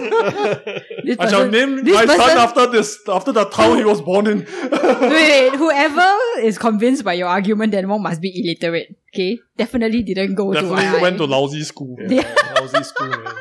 [1.03, 4.01] This I shall person- name this my son after this, after the town he was
[4.01, 4.39] born in.
[4.39, 8.95] Wait, wait, whoever is convinced by your argument, Dan Wong must be illiterate.
[9.13, 11.01] Okay, definitely didn't go to Definitely YI.
[11.01, 11.95] went to lousy school.
[12.07, 12.33] Yeah.
[12.55, 13.35] Lousy school, man.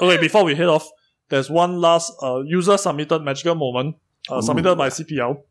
[0.00, 0.88] Okay, before we head off,
[1.28, 3.96] there's one last uh, user submitted magical moment
[4.30, 5.42] uh, submitted by CPL.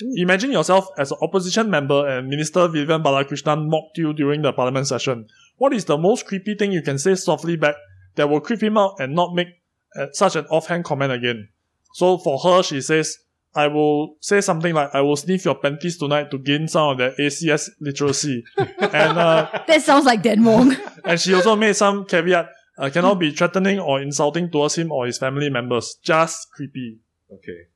[0.00, 4.88] Imagine yourself as an opposition member and Minister Vivian Balakrishnan mocked you during the parliament
[4.88, 5.28] session.
[5.56, 7.76] What is the most creepy thing you can say softly back
[8.16, 9.48] that will creep him out and not make
[9.96, 11.48] uh, such an offhand comment again?
[11.94, 13.18] So for her, she says,
[13.54, 16.98] I will say something like, I will sniff your panties tonight to gain some of
[16.98, 18.42] that ACS literacy.
[18.56, 20.76] and uh, That sounds like Dan Wong.
[21.04, 25.06] and she also made some caveat, uh, cannot be threatening or insulting towards him or
[25.06, 25.96] his family members.
[26.02, 26.98] Just creepy.
[27.32, 27.68] Okay.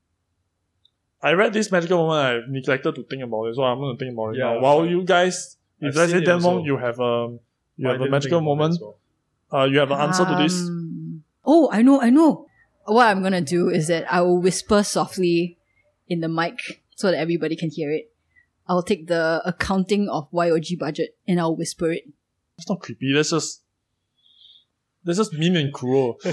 [1.21, 4.05] I read this magical moment, I neglected to think about it, so I'm going to
[4.05, 4.55] think about it Yeah.
[4.55, 4.61] now.
[4.61, 6.65] While you guys, if I've let's say seen it Dan also.
[6.65, 7.39] You have a,
[7.77, 8.85] you I have a magical moment, that
[9.51, 9.63] well.
[9.63, 10.55] uh, you have an answer to this.
[10.55, 12.47] Um, Oh, I know, I know.
[12.85, 15.57] What I'm gonna do is that I will whisper softly
[16.09, 18.13] in the mic so that everybody can hear it.
[18.67, 22.05] I'll take the accounting of YOG budget and I'll whisper it.
[22.59, 23.63] It's not creepy, that's just,
[25.05, 26.19] that's just mean and cruel.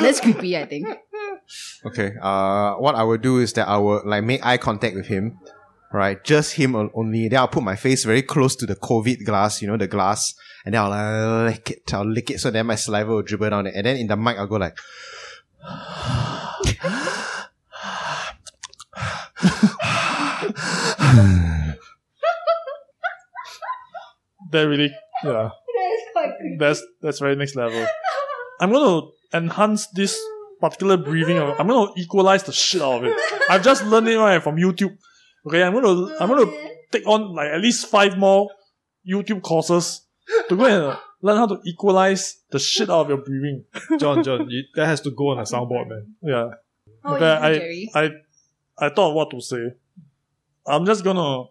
[0.00, 0.86] That's creepy, I think.
[1.84, 2.14] Okay.
[2.20, 5.38] Uh, what I will do is that I will like make eye contact with him,
[5.92, 6.22] right?
[6.24, 7.28] Just him only.
[7.28, 10.34] Then I'll put my face very close to the COVID glass, you know, the glass,
[10.64, 11.94] and then I'll uh, lick it.
[11.94, 13.74] I'll lick it so then my saliva will dribble down it.
[13.74, 14.76] And then in the mic, I'll go like,
[24.50, 25.50] that really, yeah.
[25.74, 26.56] That is quite creepy.
[26.58, 27.86] That's that's very next level.
[28.60, 30.18] I'm gonna enhance this
[30.70, 31.38] particular breathing.
[31.38, 33.16] I'm gonna equalize the shit out of it.
[33.48, 34.96] I've just learned it right from YouTube.
[35.46, 36.50] Okay, I'm gonna I'm gonna
[36.90, 38.50] take on like at least five more
[39.06, 40.02] YouTube courses
[40.48, 43.64] to go and learn how to equalize the shit out of your breathing.
[43.98, 46.14] John, John, you, that has to go on a soundboard, man.
[46.22, 46.48] Yeah.
[47.04, 47.90] Oh, Okay, I, Jerry.
[47.94, 48.10] I
[48.78, 49.72] I thought what to say.
[50.66, 51.44] I'm just gonna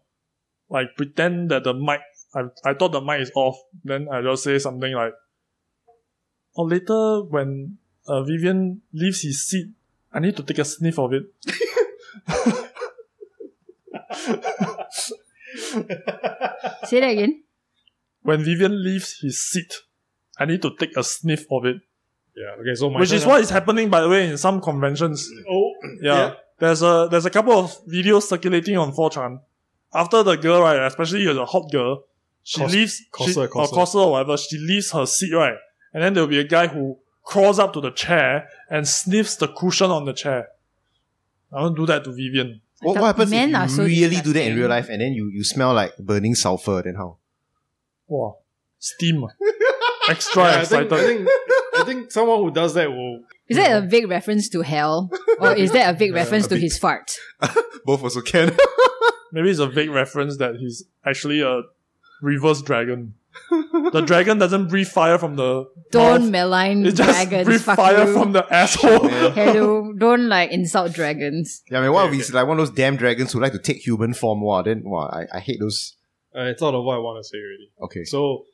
[0.69, 2.01] like pretend that the mic
[2.33, 3.57] I I thought the mic is off.
[3.83, 5.13] Then I just say something like,
[6.57, 7.77] "Oh, later when
[8.07, 9.67] uh, Vivian leaves his seat,
[10.11, 11.23] I need to take a sniff of it."
[16.85, 17.43] Say that again.
[18.21, 19.73] when Vivian leaves his seat,
[20.37, 21.77] I need to take a sniff of it.
[22.35, 22.55] Yeah.
[22.61, 22.75] Okay.
[22.75, 25.27] So my Which is what is happening, by the way, in some conventions.
[25.49, 26.33] Oh, Yeah.
[26.59, 29.39] There's a there's a couple of videos circulating on 4chan
[29.93, 32.03] after the girl, right, especially the hot girl,
[32.43, 33.75] she Cos- leaves cosser, she, or cosser.
[33.75, 35.55] cosser or whatever, she leaves her seat, right?
[35.93, 39.47] And then there'll be a guy who crawls up to the chair and sniffs the
[39.47, 40.49] cushion on the chair.
[41.51, 42.61] I don't do that to Vivian.
[42.81, 45.01] What, what happens men are if you so really do that in real life and
[45.01, 46.81] then you, you smell like burning sulfur?
[46.83, 47.17] Then how?
[48.07, 48.37] Wow.
[48.79, 49.25] Steam.
[50.09, 50.89] Extra Yeah, I excited.
[50.89, 51.29] think, I think
[51.79, 53.21] I think someone who does that will.
[53.47, 55.09] Is that a vague reference to hell?
[55.39, 56.61] Or is that a vague reference a to bit.
[56.63, 57.11] his fart?
[57.85, 58.55] Both also can.
[59.31, 61.61] Maybe it's a vague reference that he's actually a
[62.21, 63.13] reverse dragon.
[63.49, 66.31] The dragon doesn't breathe fire from the Don't mouth.
[66.31, 67.45] malign It just dragons.
[67.45, 68.13] breathe fuck fire you.
[68.13, 69.07] from the asshole.
[69.09, 71.63] Hello, don't like insult dragons.
[71.69, 73.59] yeah, I mean, what if he's like one of those damn dragons who like to
[73.59, 74.41] take human form?
[74.41, 75.95] Wow, then wow, I, I hate those.
[76.35, 77.71] I thought of what I want to say already.
[77.81, 78.03] Okay.
[78.05, 78.45] So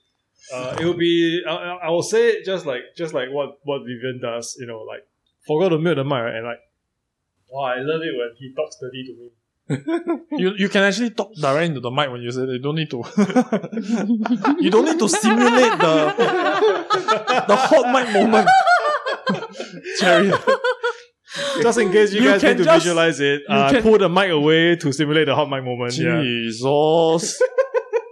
[0.54, 1.44] uh, it will be.
[1.48, 4.56] I, I- I will say it just like just like what what Vivian does.
[4.60, 5.06] You know, like
[5.48, 6.36] forgot to mute the mic right?
[6.36, 6.60] and like.
[7.52, 9.30] Wow, I love it when he talks dirty to me.
[10.32, 12.54] You you can actually talk direct into the mic when you say that.
[12.54, 13.04] You don't need to.
[14.64, 15.96] you don't need to simulate the
[17.48, 18.48] the hot mic moment.
[20.00, 20.32] Jerry,
[21.62, 23.82] Just in case you, You guys can need to just- visualize it, you uh, can-
[23.84, 25.94] pull the mic away to simulate the hot mic moment.
[25.98, 26.22] Yeah.
[26.22, 27.42] Jesus.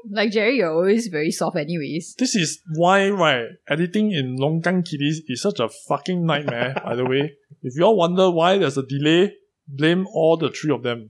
[0.10, 2.16] Like Jerry, you're always very soft, anyways.
[2.18, 3.46] This is why, right?
[3.68, 7.34] Editing in Longkang Kitties is such a fucking nightmare, by the way.
[7.62, 9.34] If you all wonder why there's a delay,
[9.68, 11.10] blame all the three of them.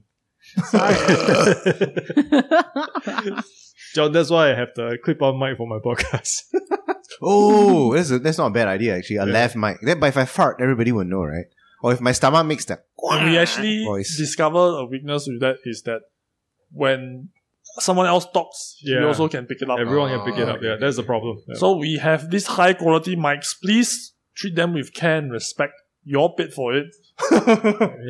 [3.94, 6.42] John, that's why I have the clip-on mic for my podcast.
[7.20, 9.16] Oh, that's, a, that's not a bad idea actually.
[9.16, 9.32] A Yeah.
[9.32, 9.78] lav mic.
[9.82, 11.46] Then, but if I fart, everybody will know, right?
[11.82, 14.16] Or if my stomach makes that And we actually voice.
[14.16, 16.02] discover a weakness with that is that
[16.70, 17.30] when
[17.80, 19.00] someone else talks, yeah.
[19.00, 19.80] you also can pick it up.
[19.80, 20.62] Everyone can pick it Oh, up.
[20.62, 21.38] Yeah, that's the problem.
[21.48, 21.54] Yeah.
[21.56, 23.56] So we have these high quality mics.
[23.60, 25.72] Please treat them with care and respect.
[26.04, 26.86] You all paid for it.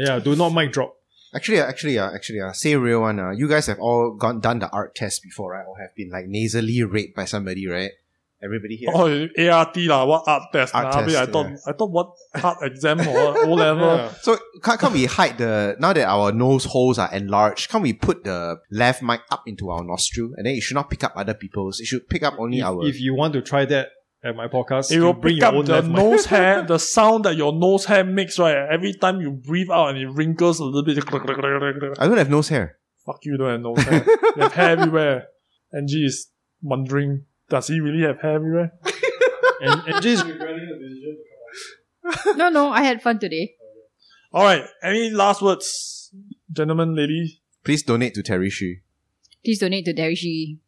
[0.05, 0.93] yeah, do not mic drop.
[1.39, 3.21] Actually, uh, actually, uh, actually, uh, say real one.
[3.21, 5.65] Uh, you guys have all gone done the art test before, right?
[5.65, 7.93] Or have been like nasally raped by somebody, right?
[8.43, 8.91] Everybody here.
[8.93, 10.75] Oh, ART lah, what art test?
[10.75, 10.91] Art lah.
[10.91, 11.71] I, mean, test, I thought yeah.
[11.71, 12.11] I thought what
[12.43, 13.87] art exam or O level.
[13.87, 14.13] Yeah.
[14.21, 17.71] So can't, can't we hide the now that our nose holes are enlarged?
[17.71, 20.91] Can't we put the left mic up into our nostril and then it should not
[20.91, 21.79] pick up other people's?
[21.79, 22.85] It should pick up only If, our.
[22.85, 23.91] if you want to try that
[24.25, 25.97] at my podcast, It will bring pick up the left mic.
[25.97, 28.57] nose hair, the sound that your nose hair makes, right?
[28.71, 30.99] Every time you breathe out and it wrinkles a little bit.
[31.99, 32.79] I don't have nose hair.
[33.07, 34.05] Fuck you, don't have nose hair.
[34.37, 35.27] you have hair everywhere.
[35.73, 36.31] Angie is
[36.63, 38.73] wondering, does he really have hair everywhere?
[39.61, 42.39] and, and just regretting the decision.
[42.39, 43.55] no, no, I had fun today.
[44.35, 46.11] Alright, any last words,
[46.53, 47.41] gentlemen, lady?
[47.65, 48.81] Please donate to Terry Shi.
[49.45, 50.59] Please donate to Derishi.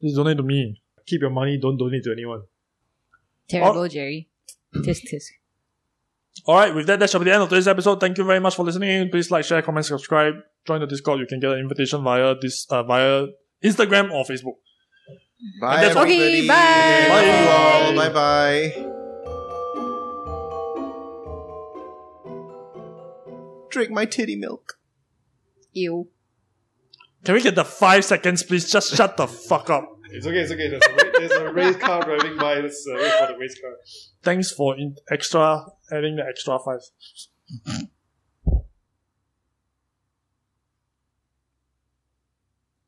[0.00, 0.80] Please donate to me.
[1.06, 1.58] Keep your money.
[1.60, 2.42] Don't donate to anyone.
[3.50, 3.88] Terrible, Oh.
[3.88, 4.28] Jerry.
[4.74, 5.30] Tisk tisk.
[6.48, 8.00] Alright, with that, that shall be the end of today's episode.
[8.00, 9.10] Thank you very much for listening.
[9.10, 10.34] Please like, share, comment, subscribe.
[10.66, 11.20] Join the Discord.
[11.20, 13.26] You can get an invitation via this uh, via
[13.64, 14.54] Instagram or Facebook.
[15.60, 16.02] Bye, that's all.
[16.02, 16.38] everybody.
[16.38, 17.06] Okay, bye.
[17.08, 17.96] Love you all.
[17.96, 18.08] Bye.
[18.08, 18.86] Bye bye.
[23.70, 24.78] Drink my titty milk.
[25.72, 26.08] Ew.
[27.24, 28.70] Can we get the five seconds, please?
[28.70, 29.88] Just shut the fuck up.
[30.10, 30.40] It's okay.
[30.40, 31.09] It's okay.
[31.20, 32.60] There's a, race car driving by.
[32.60, 33.72] Let's uh, for the race car.
[34.22, 36.80] Thanks for in- extra adding the extra five.